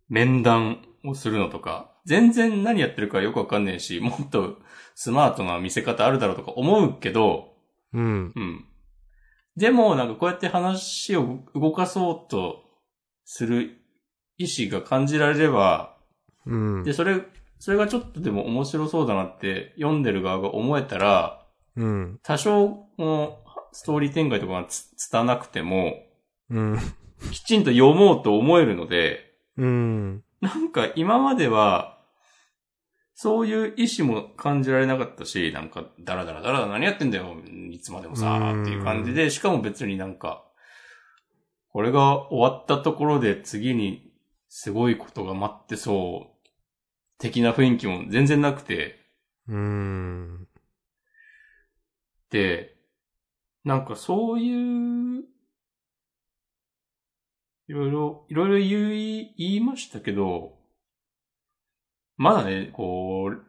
[0.07, 4.57] 面談をするのとか、全然何やってるかよくわかんないし、もっと
[4.95, 7.53] スマートな見せ方あるだろうとか思うけど、
[7.93, 8.31] うん。
[8.33, 8.65] うん。
[9.57, 12.63] でも、なんかこうやって話を動かそうと
[13.25, 13.81] する
[14.37, 15.97] 意思が感じられれば、
[16.45, 16.83] うん。
[16.83, 17.21] で、それ、
[17.59, 21.45] それがちょっとでも面白そうだなって読んでる側が思えたら、
[21.75, 22.19] うん。
[22.23, 23.39] 多少の
[23.73, 25.95] ストーリー展開とかがつ、つたなくても、
[26.49, 26.79] うん。
[27.31, 30.23] きちんと読もうと思えるので、うん。
[30.39, 31.96] なんか今までは、
[33.19, 37.35] そういう意思も感じられなかったし、なんか、ダラダラダラダラ何やってんだよ、
[37.71, 40.45] いつまでもさうん、っていう感じで、しかも別になんか、
[41.69, 44.13] これが終わったところで次に
[44.49, 46.47] すごいことが待ってそう、
[47.17, 48.99] 的な雰囲気も全然なくて、
[49.47, 50.47] うん。
[52.29, 52.75] で、
[53.63, 55.23] なんかそういう、
[57.67, 60.56] いろいろ、いろいろ言い、言いましたけど、
[62.17, 63.43] まだね、こう、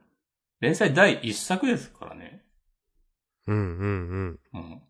[0.61, 2.45] 連載第一作ですからね。
[3.47, 3.57] うん。
[3.57, 4.41] うん。
[4.55, 4.83] うん。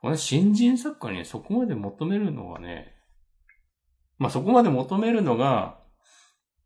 [0.00, 2.94] これ新人作家にそこまで求めるのはね、
[4.18, 5.78] まあそこまで求めるのが、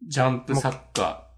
[0.07, 1.29] ジャンプ作家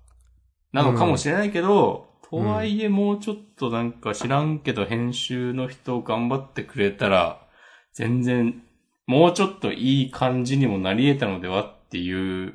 [0.72, 7.46] なのかもしれないけど、とはいえもうちょっとなんか知らんけど編集の人頑張ってくれたら、
[7.92, 8.62] 全然、
[9.06, 12.54] もうちょっといい感じにもなり得たのではっていう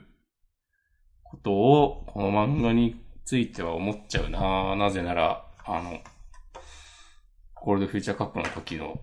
[1.29, 5.99] ことを、この漫画については思っちゃうななぜなら、あの、
[7.53, 8.99] ゴールドフューチャーカップの時の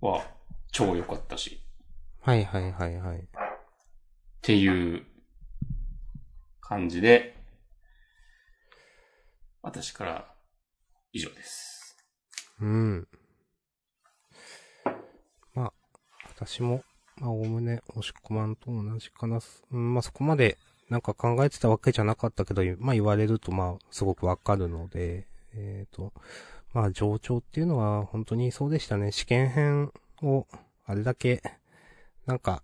[0.00, 0.24] は
[0.70, 1.60] 超良かったし、
[2.20, 3.18] はいはいはいはい。
[3.18, 3.22] っ
[4.42, 5.04] ていう
[6.60, 7.36] 感じで、
[9.62, 10.34] 私から
[11.12, 11.96] 以上です。
[12.60, 13.08] うん。
[15.54, 15.72] まあ、
[16.28, 16.82] 私も、
[17.16, 19.40] まあ、おおむね、押し込まんと同じかな。
[19.70, 20.58] うん、まあ、そこまで、
[20.88, 26.12] なんか考えてたわけじゃなかったけど、まあ、言われると、まあ、すごくわかるので、えっ、と、
[26.72, 29.10] まあ、上長っていうのは、本当にそうでしたね。
[29.10, 30.46] 試験編を、
[30.84, 31.42] あれだけ、
[32.26, 32.62] なんか、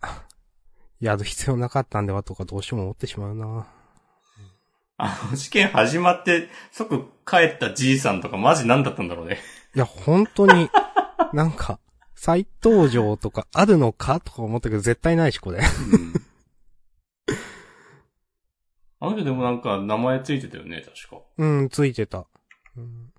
[1.01, 3.67] やる必要なかったんではとか、どうしても思ってしまうな。
[4.99, 9.39] あの、試験始まって、即帰ったじいさんとかマジ何だったんだろうね。
[9.75, 10.71] いや、本当に、
[11.33, 11.81] なんか、
[12.15, 15.59] 再登場とかあるのかとか思ったけど、絶対ないし、これ。
[15.59, 16.23] うん。
[19.05, 21.21] あの人でもなんか名前ついてたよね、確か。
[21.37, 22.25] うん、ついてた。
[22.77, 23.13] うん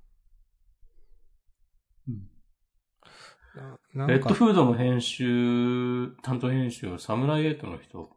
[3.56, 8.10] ななんか、レッドフードの編集、担当編集をサムライエイトの人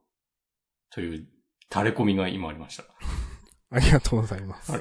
[0.91, 1.27] という
[1.71, 2.85] 垂れ込みが今ありました。
[3.71, 4.73] ありがとうございます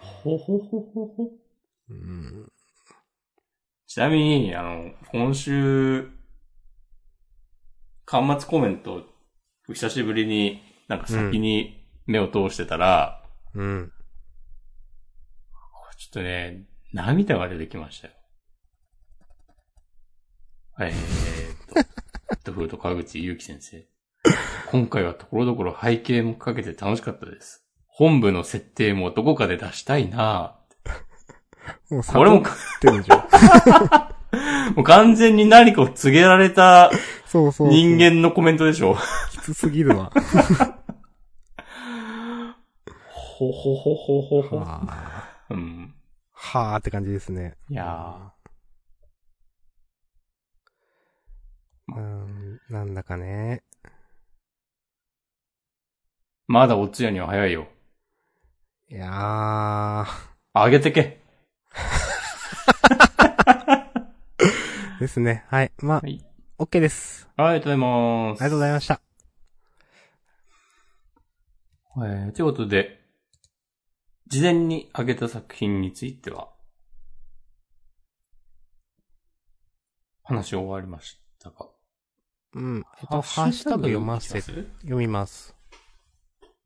[0.00, 1.30] ほほほほほ。
[1.88, 2.52] うん。
[3.86, 6.10] ちなみに、あの、今週、
[8.06, 9.06] 端末コメント、
[9.68, 13.22] 久しぶりになんか先に目を通してたら、
[13.54, 13.92] うん。
[15.98, 18.14] ちょっとね、涙が出てきましたよ。
[20.80, 23.86] えーっと、フード川口祐希先生。
[24.70, 27.64] 今回はところどころ背景もかけて楽しかったです。
[27.86, 30.56] 本部の設定もどこかで出したいな
[31.90, 34.74] もうこれも、悟ってるじゃん。
[34.76, 36.90] もう完全に何かを告げられた
[37.26, 37.68] そうそうそう。
[37.68, 38.96] 人間のコメントでしょ。
[39.32, 40.12] きつすぎるわ。
[43.38, 44.56] ほほほほほほ。
[44.56, 45.94] はあ、うん。
[46.32, 47.54] はあって感じですね。
[47.70, 48.32] いや
[51.86, 53.62] うん、なんだかね。
[56.48, 57.68] まだお通夜には早いよ。
[58.88, 59.08] いやー、
[60.54, 61.22] あげてけ。
[64.98, 65.44] ですね。
[65.46, 65.70] はい。
[65.78, 66.20] まあ、はい。
[66.58, 67.28] OK です。
[67.36, 68.40] ありがとうございます。
[68.42, 69.00] ありがとうございました。
[71.98, 72.97] えー、ということで、
[74.28, 76.50] 事前に挙げた作品については、
[80.22, 81.70] 話終わりましたか？
[82.52, 82.84] うん。
[83.00, 84.66] えっと、ハッシュタグ読ませ、読
[84.96, 85.56] みます？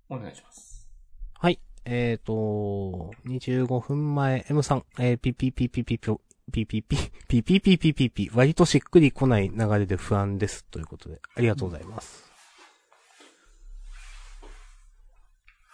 [0.09, 0.91] お願いします。
[1.35, 1.61] はい。
[1.85, 6.11] えっ、ー、と、25分前、M さん、えー、ピピピピピピ、
[6.53, 6.97] ピピピ、
[7.29, 10.65] ピピピピピピ、割としっくりこない流れで不安です。
[10.65, 12.29] ということで、ありがとうございます。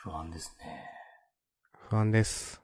[0.03, 0.88] 不安ですね。
[1.89, 2.61] 不安です。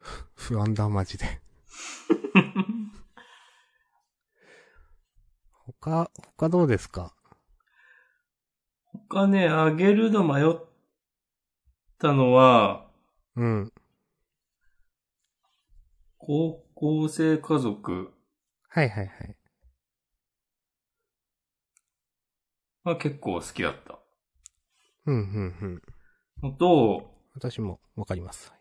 [0.34, 1.40] 不安だ、マジで。
[5.80, 7.14] 他、他どうですか？
[9.08, 10.56] 他ね、あげるの迷っ
[11.98, 12.90] たのは、
[13.36, 13.72] うん。
[16.18, 18.12] 高校生家族
[18.68, 19.36] はいはいはい。
[22.84, 23.98] が結構好きだった
[25.10, 25.82] うん、うん、
[26.42, 26.50] うん。
[26.50, 28.52] のと、私もわかります。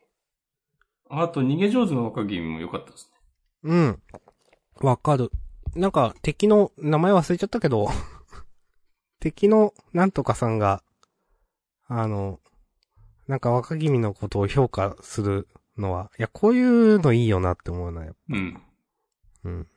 [1.09, 3.11] あと逃げ上手の若君も良かったです
[3.63, 3.71] ね。
[3.71, 4.01] うん。
[4.81, 5.31] わかる。
[5.75, 7.87] なんか、敵の名前忘れちゃったけど、
[9.19, 10.83] 敵のなんとかさんが、
[11.87, 12.39] あの、
[13.27, 15.47] なんか若君のことを評価する
[15.77, 18.61] のは、いや、こういうのいいよなって思うな、やっぱうん。
[19.43, 19.67] うん。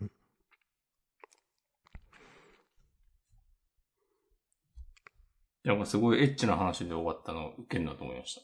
[5.65, 8.41] なんかすごいエッチな話で終わったの受けんなと思いまし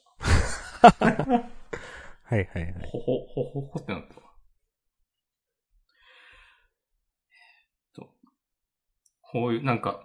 [0.80, 0.90] た。
[2.22, 2.74] はいはいはい。
[2.90, 4.22] ほほ、ほほほってなったわ。
[7.30, 8.08] えっと、
[9.22, 10.04] こういう、なんか、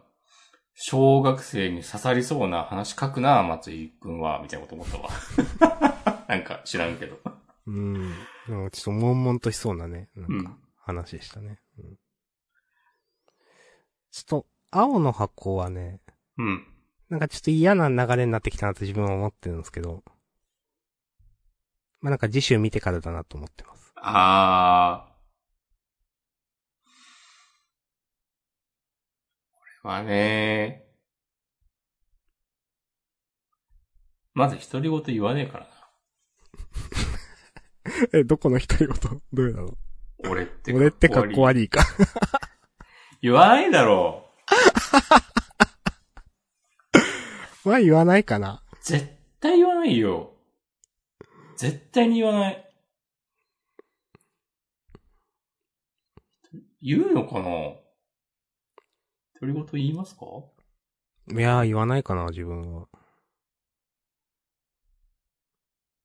[0.76, 6.26] 小学生に刺さりそうな話書くな、松井くんは、みたいなこと思ったわ。
[6.28, 7.20] なんか知らんけど。
[7.68, 8.10] うん。
[8.48, 11.60] なんかちょっと悶々としそうなね、なうんんか、話でしたね。
[11.78, 11.96] うん。
[14.12, 16.02] ちょっと、青の箱はね、
[16.38, 16.68] うん。
[17.14, 20.04] なんかちょっと嫌な流れになってきたなって自分は思ってるんですけど、
[22.02, 23.94] まあなんか次週見てからだなと思ってます。
[23.98, 25.14] あー。
[29.84, 30.88] これはね、
[34.34, 35.70] まず独り言言わねえからな。
[38.22, 39.22] え、どこの独り言？
[39.32, 39.78] どれなの？
[40.28, 41.44] 俺って俺ってかっこ。
[41.44, 41.86] 悪いか。
[43.22, 44.32] 言わないだろ
[44.92, 45.33] ま
[47.72, 48.62] あ言わないかな。
[48.72, 48.76] う。
[48.82, 49.08] 絶
[49.40, 50.34] 対言わないよ。
[51.56, 52.70] 絶対に言わない。
[56.82, 57.44] 言うのかな？
[59.40, 60.26] 独り言言いますか？
[61.32, 62.88] いやー言わないかな、自分は。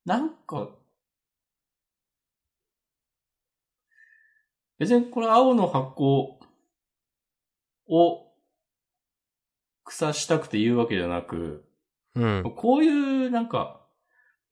[0.05, 0.69] なんか、
[4.77, 6.39] 別にこれ青の箱
[7.89, 8.28] を
[9.89, 11.65] 草したくて言うわけじゃなく、
[12.15, 12.53] うん。
[12.55, 13.81] こういうなんか、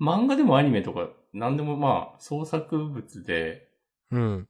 [0.01, 3.67] 漫画でもアニメとか、なんでもまあ、創作物で、
[4.11, 4.47] うん。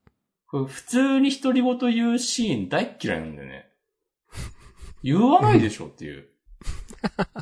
[0.47, 3.69] 普通に独り言言うシーン大っ嫌いなんだよね。
[5.03, 6.29] 言わないでしょっていう。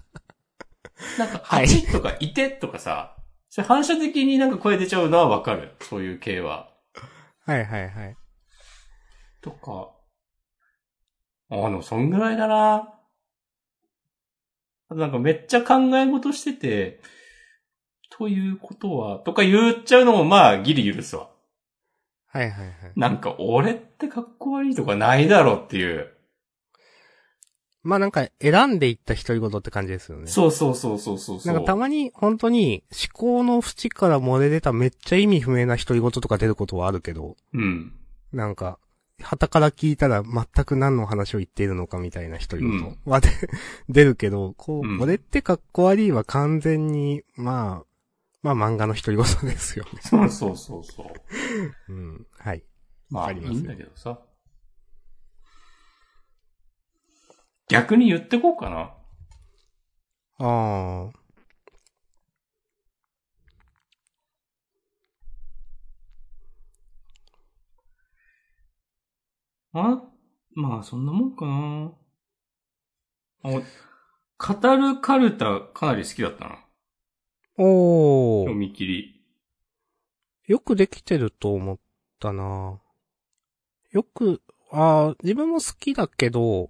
[1.19, 3.15] なんか、はい8とかいてとかさ、
[3.49, 5.75] それ反射的になんか声出ちゃうのはわかる。
[5.81, 6.73] そういう系は。
[7.45, 8.17] はいはいはい。
[9.41, 9.91] とか。
[11.51, 12.94] あ、でもそんぐらいだな。
[14.89, 17.01] あとなんかめっちゃ考え事してて、
[18.17, 21.29] ということは、とか言っちゃうのもまあギリ許すわ。
[22.27, 22.73] はいはいはい。
[22.95, 26.11] なんか俺ってかっこ悪いとかないだろっていう。
[27.81, 30.27] まあなんか選んでいった独り言って感じですよね。
[30.27, 31.53] そうそうそうそうそうそう。
[31.53, 37.93] なんかたまに本当に思考の縁から漏れ出ためっちゃ意味不明な独り言とか出ることはあるけど、うん。
[38.33, 38.79] なんか、
[39.21, 43.29] 旗から聞いたら全く何の話を言っているのかみたいな独り言はで、
[43.89, 47.85] 出るけど、こう、うん俺ってかっこ悪いは完全に、まあ、
[48.41, 49.99] まあ漫画の独り言ですよね。
[50.01, 51.07] そうそうそうそう。
[51.91, 52.27] うん。
[52.37, 52.63] はい。
[53.09, 54.19] まあ、いわかりますよいんだけどさ。
[57.67, 58.93] 逆に言ってこうかな。
[60.37, 61.24] ああ。
[69.77, 70.03] あ
[70.53, 71.91] まあ、そんなもんかな。
[73.43, 73.61] あ
[74.37, 76.65] 語るカルタかなり好きだったな。
[77.57, 78.43] おー。
[78.45, 79.21] 読み切り。
[80.47, 81.79] よくできてると思っ
[82.19, 82.79] たな
[83.91, 86.69] よく、ああ、自分も好きだけど、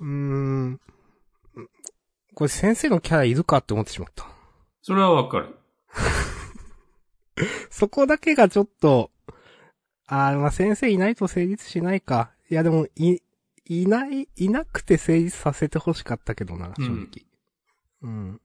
[0.00, 0.80] うーん、
[2.34, 4.26] これ先生のキャラいるかって思ってしまった。
[4.82, 5.56] それはわかる。
[7.70, 9.11] そこだけがちょっと、
[10.06, 12.30] ああ、まあ先生いないと成立しないか。
[12.50, 13.18] いやでも、い、
[13.66, 17.06] いない、いなくて成立させて欲しかったけどな、正直。
[18.02, 18.40] うん。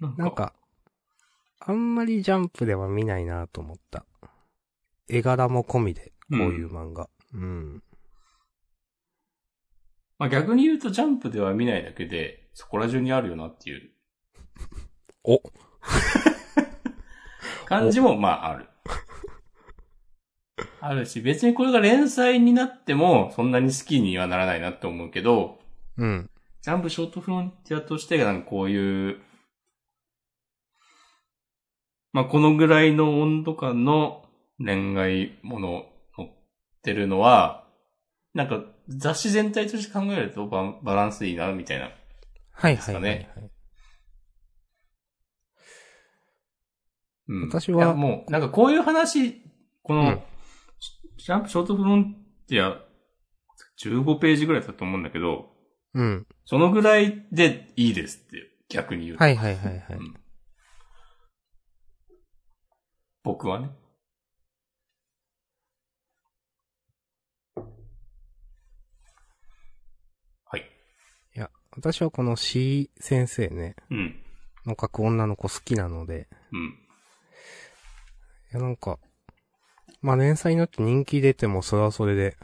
[0.00, 0.52] なんか、なんか、
[1.60, 4.04] あんまりジャンプでは見ないなと思った。
[5.08, 7.08] 絵柄も込みで、こういう漫画。
[7.32, 7.82] うん。
[10.18, 13.90] まあ逆に言うとジャンプでは見ないだけで、そこら中にあるよなっていう
[15.24, 15.42] お、
[17.66, 18.68] 感じもまあある。
[20.86, 25.58] あるし、別にこれが連載になっても、そんなに好きにはならないなって思うけど、
[25.96, 26.30] うん。
[26.60, 29.18] ジャンプショートフロンティアとして、なんかこういう、
[32.12, 34.26] まあ、このぐらいの温度感の
[34.58, 36.30] 恋愛もの載っ
[36.82, 37.64] てるのは、
[38.34, 41.92] なんか雑誌全体として考えるとババランスいいな、みたいな。
[42.52, 43.50] はいですかはいはい、はいね
[47.28, 47.48] うん。
[47.48, 49.40] 私はもう、なんかこういう話、
[49.82, 50.33] この、うん
[51.24, 52.16] ジャンプショートフロン
[52.46, 52.82] ティア、
[53.82, 55.52] 15ページぐらいだと思うんだけど、
[55.94, 56.26] うん。
[56.44, 58.36] そのぐらいでいいですって、
[58.68, 59.24] 逆に言うと。
[59.24, 59.96] はいはいはいはい。
[59.96, 60.14] うん
[63.22, 63.70] 僕はね。
[70.44, 70.60] はい。
[71.34, 74.22] いや、私はこの C 先生ね、うん。
[74.66, 76.66] の書く女の子好きなので、うん。
[76.68, 78.98] いやなんか、
[80.04, 82.36] まあ連載になって人気出てもそれはそれで、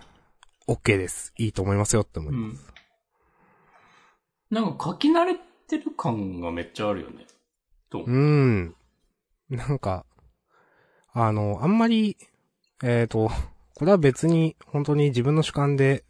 [0.67, 1.35] OK です。
[1.37, 2.73] いいと思いますよって思います。
[4.51, 5.35] なんか書き慣れ
[5.69, 7.27] てる感がめっちゃあるよね。
[7.91, 8.05] と。
[8.05, 8.75] うーん。
[9.51, 10.07] なんか、
[11.13, 12.17] あの、あんまり、
[12.83, 13.31] えっ、と、
[13.75, 16.05] これは別に本当に自分の主観で、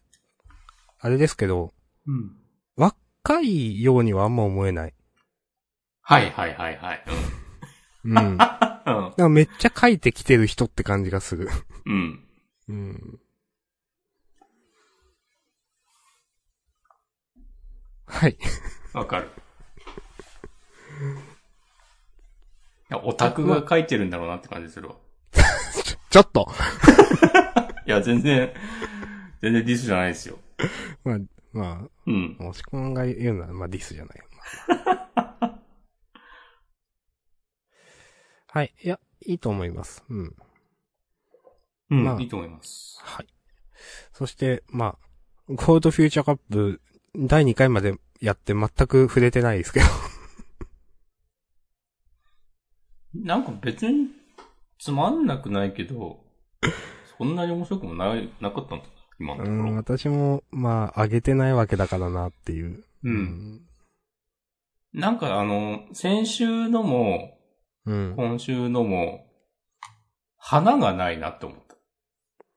[1.01, 1.75] あれですけど、
[2.07, 2.37] うん。
[2.77, 4.95] 若いようにはあんま思えない。
[6.01, 7.05] はいはいはいはい。
[8.05, 8.15] うん。
[8.15, 9.13] なんうん。
[9.13, 11.49] かめっちゃ書いてきてる人って感じがする。
[11.87, 12.25] うん。
[12.69, 13.21] うん。
[18.07, 18.37] はい。
[18.93, 19.31] わかる。
[22.91, 24.97] いや、オタクが書いてるんだろうなって感じするわ。
[26.11, 26.51] ちょっと
[27.87, 28.53] いや、全然、
[29.41, 30.39] 全然ディスじゃないですよ。
[31.05, 31.19] まあ、
[31.53, 32.37] まうん。
[32.41, 34.21] あ、もしこんが言うのは、まあディスじゃない。
[38.53, 38.75] はい。
[38.83, 40.03] いや、いいと思います。
[40.09, 40.37] うん。
[41.91, 42.99] うん、まあいいと思います。
[43.03, 43.27] はい。
[44.13, 44.99] そして、まあ、
[45.49, 46.81] ゴールドフューチャーカップ、
[47.17, 49.87] 第2回までやって全く触れてないですけど。
[53.15, 54.09] なんか別に
[54.79, 56.21] つまんなくないけど、
[57.19, 58.85] そんなに面白くもない、なかったんだ。
[59.19, 59.75] 今のとこうん、ろ。
[59.75, 62.85] 私も、まあ、上げてないわけだからなっていう。
[63.05, 63.61] うん。
[64.93, 67.40] なんかあの、先週のも、
[67.87, 68.15] うん。
[68.17, 69.27] 今週のも、
[70.37, 71.77] 花がないなって思った。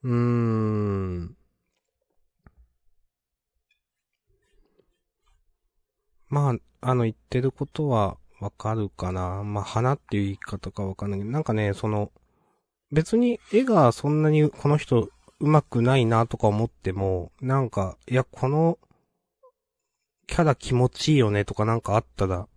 [0.03, 1.37] うーん。
[6.29, 9.43] まあ、あの言ってることはわかるかな。
[9.43, 12.11] まあ、花っていう言い方かわかんないけど、なんかね、その、
[12.91, 15.09] 別に絵がそんなにこの人
[15.39, 18.79] 上手くないなとか思っても、なんか、いや、この
[20.27, 22.47] キャラ気持ちいいよねとかなんかあったら、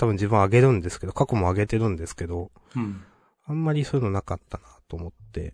[0.00, 3.04] 多分自分あげるんですけど、過去もあげてるんですけど、うん。
[3.44, 5.52] あんまりそういうのなかったなと思って。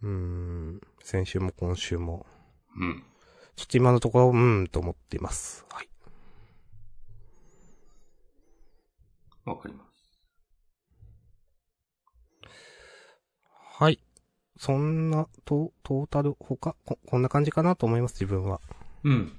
[0.00, 0.80] うーん。
[1.02, 2.24] 先週も今週も。
[2.74, 3.04] うん。
[3.54, 5.66] ちょっと今のところ、うーんと思っています。
[5.68, 5.88] はい。
[9.44, 10.18] わかります。
[13.78, 14.00] はい。
[14.56, 18.62] そんな、トトータル、他こ、こんな感じかなと思います、自分は。
[19.04, 19.36] うん。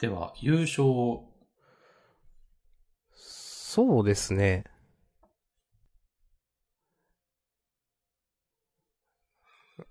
[0.00, 1.24] では、優勝を、
[3.14, 4.64] そうですね。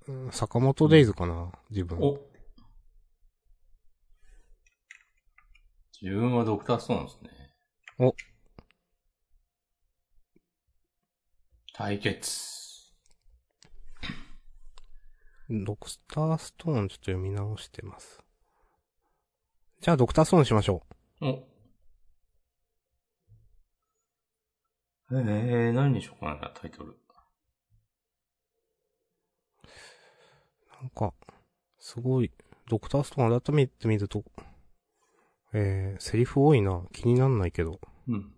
[0.08, 2.00] うん坂本デイズかな、自分。
[2.00, 2.18] お
[6.02, 7.54] 自分はドクターストーンですね。
[8.00, 8.16] お。
[11.74, 12.58] 対決。
[15.50, 18.27] ドクターストーンちょっと読み直してます。
[19.88, 20.84] じゃあドクターストーンしましょ
[21.22, 21.28] お。
[25.12, 26.90] えー、何にしようかな、タイトル。
[26.90, 26.96] う。
[30.82, 31.14] なんか、
[31.80, 32.34] すごい、
[32.68, 34.26] ドクターストーン改めて見ると、
[35.54, 36.84] えー、セリフ多いな。
[36.92, 37.80] 気になんないけど。
[38.10, 38.34] うん。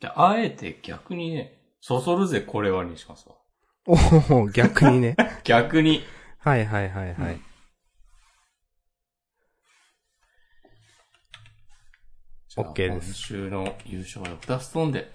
[0.00, 3.39] じゃあ、あえて逆にね、そそるぜこれはにしますわ。
[3.90, 5.16] おお逆にね。
[5.42, 6.04] 逆に。
[6.38, 7.34] はいはいはいはい。
[7.34, 7.44] うん
[12.52, 15.08] じゃあ OK です今週の優勝はドクターストーンで。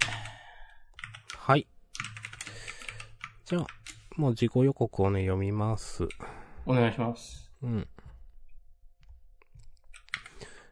[1.38, 1.68] はい。
[3.44, 3.68] じゃあ、
[4.16, 6.08] もう自己予告をね、読みます。
[6.66, 7.52] お願いします。
[7.62, 7.88] うん。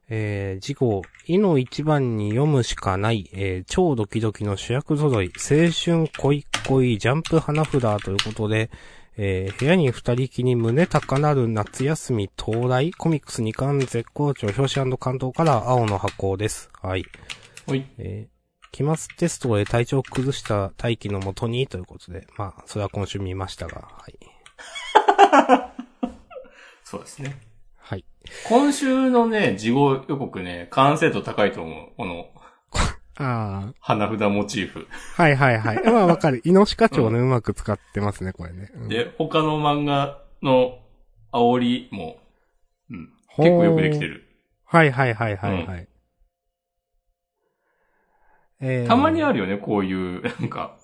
[0.08, 8.70] えー、次号、いの一番に読むしかない、えー、超ドキドキの主役揃い、青春恋恋ジャンプ花札ということで、
[9.16, 16.70] えー、部屋に二人きに胸高なる夏休み到来、コミックス2巻絶好調、表紙関東から青の箱です。
[16.82, 17.06] はい。
[17.68, 17.86] ほい。
[18.00, 24.18] えー、期末テストで体調を崩した大気のもとにということで、まあ、それは今週見ましたが、はい。
[26.84, 27.38] そうですね。
[27.78, 28.06] はい。
[28.48, 31.90] 今週のね、事後予告ね、完成度高いと思う。
[31.98, 32.30] この、
[33.18, 34.88] ああ、花札モチーフ。
[35.16, 35.84] はいはいはい。
[35.86, 36.42] まあわかる。
[36.44, 38.72] イノシカチョウね、うまく使ってますね、これね。
[38.76, 40.80] うん、で、他の漫画の
[41.32, 42.18] 煽りも、
[42.90, 44.24] うん、結構よくできてる。
[44.66, 45.88] はいはいはいはいはい。
[48.62, 50.78] えー、たまにあるよね、こういう、なんか、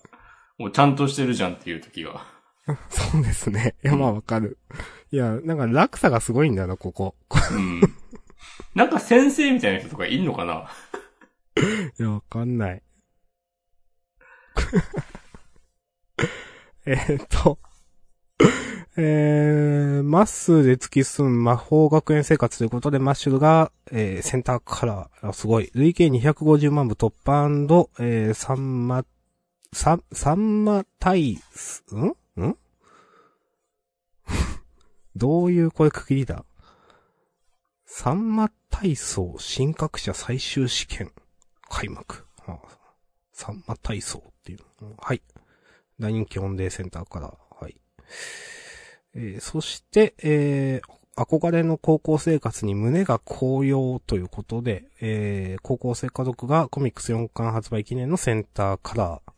[0.58, 2.26] もうちゃんとしてるじゃんっていう時が。
[2.90, 3.74] そうですね。
[3.82, 4.58] いや、まあわかる。
[5.10, 7.14] いや、なんか落差がすごいんだよな、ここ。
[7.52, 7.80] うん。
[8.74, 10.68] なんか先生みたいな人とかいんのかな？
[11.98, 12.82] いや、わかんない。
[16.86, 17.58] えっと、
[18.96, 27.48] えー、マッスーで突き進む魔法学園生活ということで、マッシュルが、えー、センターカラー、すごい、累計250万部突破
[28.00, 29.04] えー、サンマ、
[29.72, 32.16] サン、サンマタイス、ん？
[32.42, 32.56] ん？
[35.16, 36.44] どういうこれ区切りだ
[37.86, 41.12] サンマ体操新格者最終試験。
[41.70, 42.26] 開幕。
[42.46, 42.68] はあ、
[43.32, 44.58] サンマ体操っていう。
[44.98, 45.22] はい。
[45.98, 47.32] 大人気オンデーセンターから。
[47.58, 47.80] はい。
[49.14, 59.32] えーそして、えー憧れの高校生活に胸が高揚ということで、えー高校生家族がコミックス4巻発売記念のセンターカラー。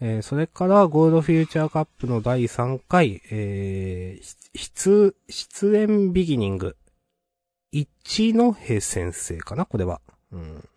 [0.00, 6.76] えーそれから、ゴールドフューチャーカップの第3回、えー、出、出演ビギニング。
[7.72, 9.66] 一ノ瀬先生かな？
[9.66, 10.00] これは。
[10.32, 10.68] うん。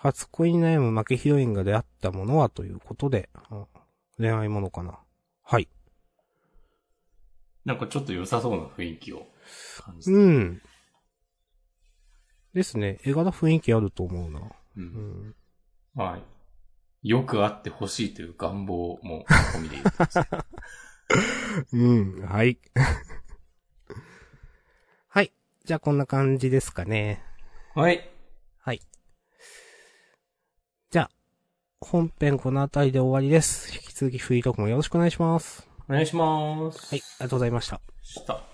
[0.00, 3.66] 初恋に悩む負けヒロインが出会ったものはということで、あ
[4.16, 5.00] 恋愛ものかな。
[5.42, 5.68] はい。
[7.64, 9.26] なんかちょっと良さそうな雰囲気を
[9.80, 10.12] 感じて。
[10.12, 10.62] うん。
[12.54, 12.98] ですね。
[13.04, 14.40] 絵柄雰囲気あると思うな。
[14.40, 14.44] う。
[14.76, 15.34] うんん。
[15.94, 16.20] まあ、
[17.02, 20.28] よくあってほしいという願望も込みでいいですね。
[21.72, 22.22] うん。
[22.22, 22.60] はい。
[25.08, 25.32] はい。
[25.64, 27.20] じゃあこんな感じですかね。
[27.74, 28.08] はい。
[28.58, 28.80] はい。
[30.90, 31.10] じゃあ、
[31.80, 33.72] 本編この辺りで終わりです。
[33.72, 35.66] 引き続きフリートークもよろしくお願いします。
[35.88, 36.88] お願いします。
[36.88, 37.80] はい、ありがとうございました。
[38.02, 38.47] した。